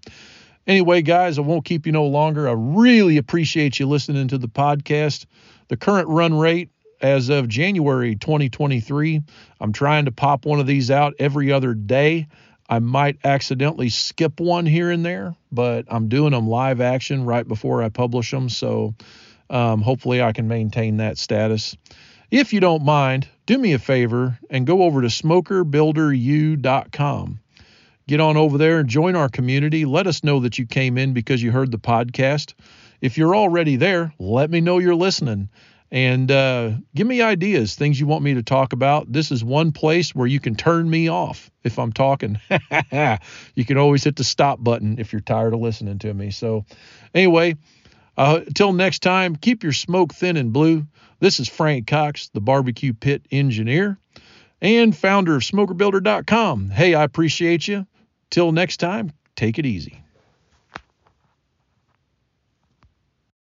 Anyway, 0.65 1.01
guys, 1.01 1.39
I 1.39 1.41
won't 1.41 1.65
keep 1.65 1.87
you 1.87 1.91
no 1.91 2.05
longer. 2.05 2.47
I 2.47 2.53
really 2.55 3.17
appreciate 3.17 3.79
you 3.79 3.87
listening 3.87 4.27
to 4.27 4.37
the 4.37 4.47
podcast. 4.47 5.25
The 5.67 5.77
current 5.77 6.07
run 6.09 6.37
rate 6.37 6.69
as 7.01 7.29
of 7.29 7.47
January 7.47 8.15
2023, 8.15 9.21
I'm 9.59 9.73
trying 9.73 10.05
to 10.05 10.11
pop 10.11 10.45
one 10.45 10.59
of 10.59 10.67
these 10.67 10.91
out 10.91 11.15
every 11.19 11.51
other 11.51 11.73
day. 11.73 12.27
I 12.69 12.77
might 12.79 13.17
accidentally 13.23 13.89
skip 13.89 14.39
one 14.39 14.65
here 14.65 14.89
and 14.91 15.05
there, 15.05 15.35
but 15.51 15.85
I'm 15.87 16.07
doing 16.07 16.31
them 16.31 16.47
live 16.47 16.81
action 16.81 17.25
right 17.25 17.47
before 17.47 17.81
I 17.81 17.89
publish 17.89 18.29
them. 18.31 18.49
So 18.49 18.93
um, 19.49 19.81
hopefully 19.81 20.21
I 20.21 20.33
can 20.33 20.47
maintain 20.47 20.97
that 20.97 21.17
status. 21.17 21.75
If 22.29 22.53
you 22.53 22.59
don't 22.59 22.85
mind, 22.85 23.27
do 23.47 23.57
me 23.57 23.73
a 23.73 23.79
favor 23.79 24.37
and 24.49 24.67
go 24.67 24.83
over 24.83 25.01
to 25.01 25.07
smokerbuilderu.com 25.07 27.39
get 28.09 28.19
on 28.19 28.37
over 28.37 28.57
there 28.57 28.79
and 28.79 28.89
join 28.89 29.15
our 29.15 29.29
community. 29.29 29.85
Let 29.85 30.07
us 30.07 30.23
know 30.23 30.39
that 30.39 30.57
you 30.57 30.65
came 30.65 30.97
in 30.97 31.13
because 31.13 31.43
you 31.43 31.51
heard 31.51 31.71
the 31.71 31.77
podcast. 31.77 32.55
If 33.01 33.19
you're 33.19 33.35
already 33.35 33.75
there, 33.75 34.11
let 34.17 34.49
me 34.49 34.61
know 34.61 34.79
you're 34.79 34.95
listening 34.95 35.47
and 35.91 36.29
uh, 36.31 36.71
give 36.95 37.07
me 37.07 37.21
ideas, 37.21 37.75
things 37.75 37.99
you 37.99 38.07
want 38.07 38.23
me 38.23 38.35
to 38.35 38.43
talk 38.43 38.73
about. 38.73 39.11
This 39.11 39.31
is 39.31 39.43
one 39.43 39.71
place 39.71 40.13
where 40.13 40.27
you 40.27 40.39
can 40.39 40.55
turn 40.55 40.89
me 40.89 41.09
off 41.09 41.49
if 41.63 41.79
I'm 41.79 41.91
talking. 41.93 42.39
you 43.55 43.65
can 43.65 43.77
always 43.77 44.03
hit 44.03 44.15
the 44.15 44.23
stop 44.23 44.63
button 44.63 44.99
if 44.99 45.11
you're 45.13 45.21
tired 45.21 45.53
of 45.53 45.59
listening 45.61 45.99
to 45.99 46.13
me. 46.13 46.31
So, 46.31 46.65
anyway, 47.13 47.55
Uh, 48.17 48.41
until 48.45 48.73
next 48.73 48.99
time, 48.99 49.37
keep 49.37 49.63
your 49.63 49.71
smoke 49.71 50.13
thin 50.13 50.35
and 50.35 50.51
blue. 50.51 50.85
This 51.21 51.39
is 51.39 51.47
Frank 51.47 51.87
Cox, 51.87 52.27
the 52.33 52.41
barbecue 52.41 52.93
pit 52.93 53.25
engineer 53.31 53.97
and 54.61 54.93
founder 54.93 55.37
of 55.37 55.41
smokerbuilder.com. 55.41 56.69
Hey, 56.69 56.93
I 56.95 57.03
appreciate 57.05 57.65
you. 57.65 57.87
Till 58.29 58.51
next 58.51 58.77
time, 58.77 59.13
take 59.37 59.57
it 59.57 59.65
easy. 59.65 60.03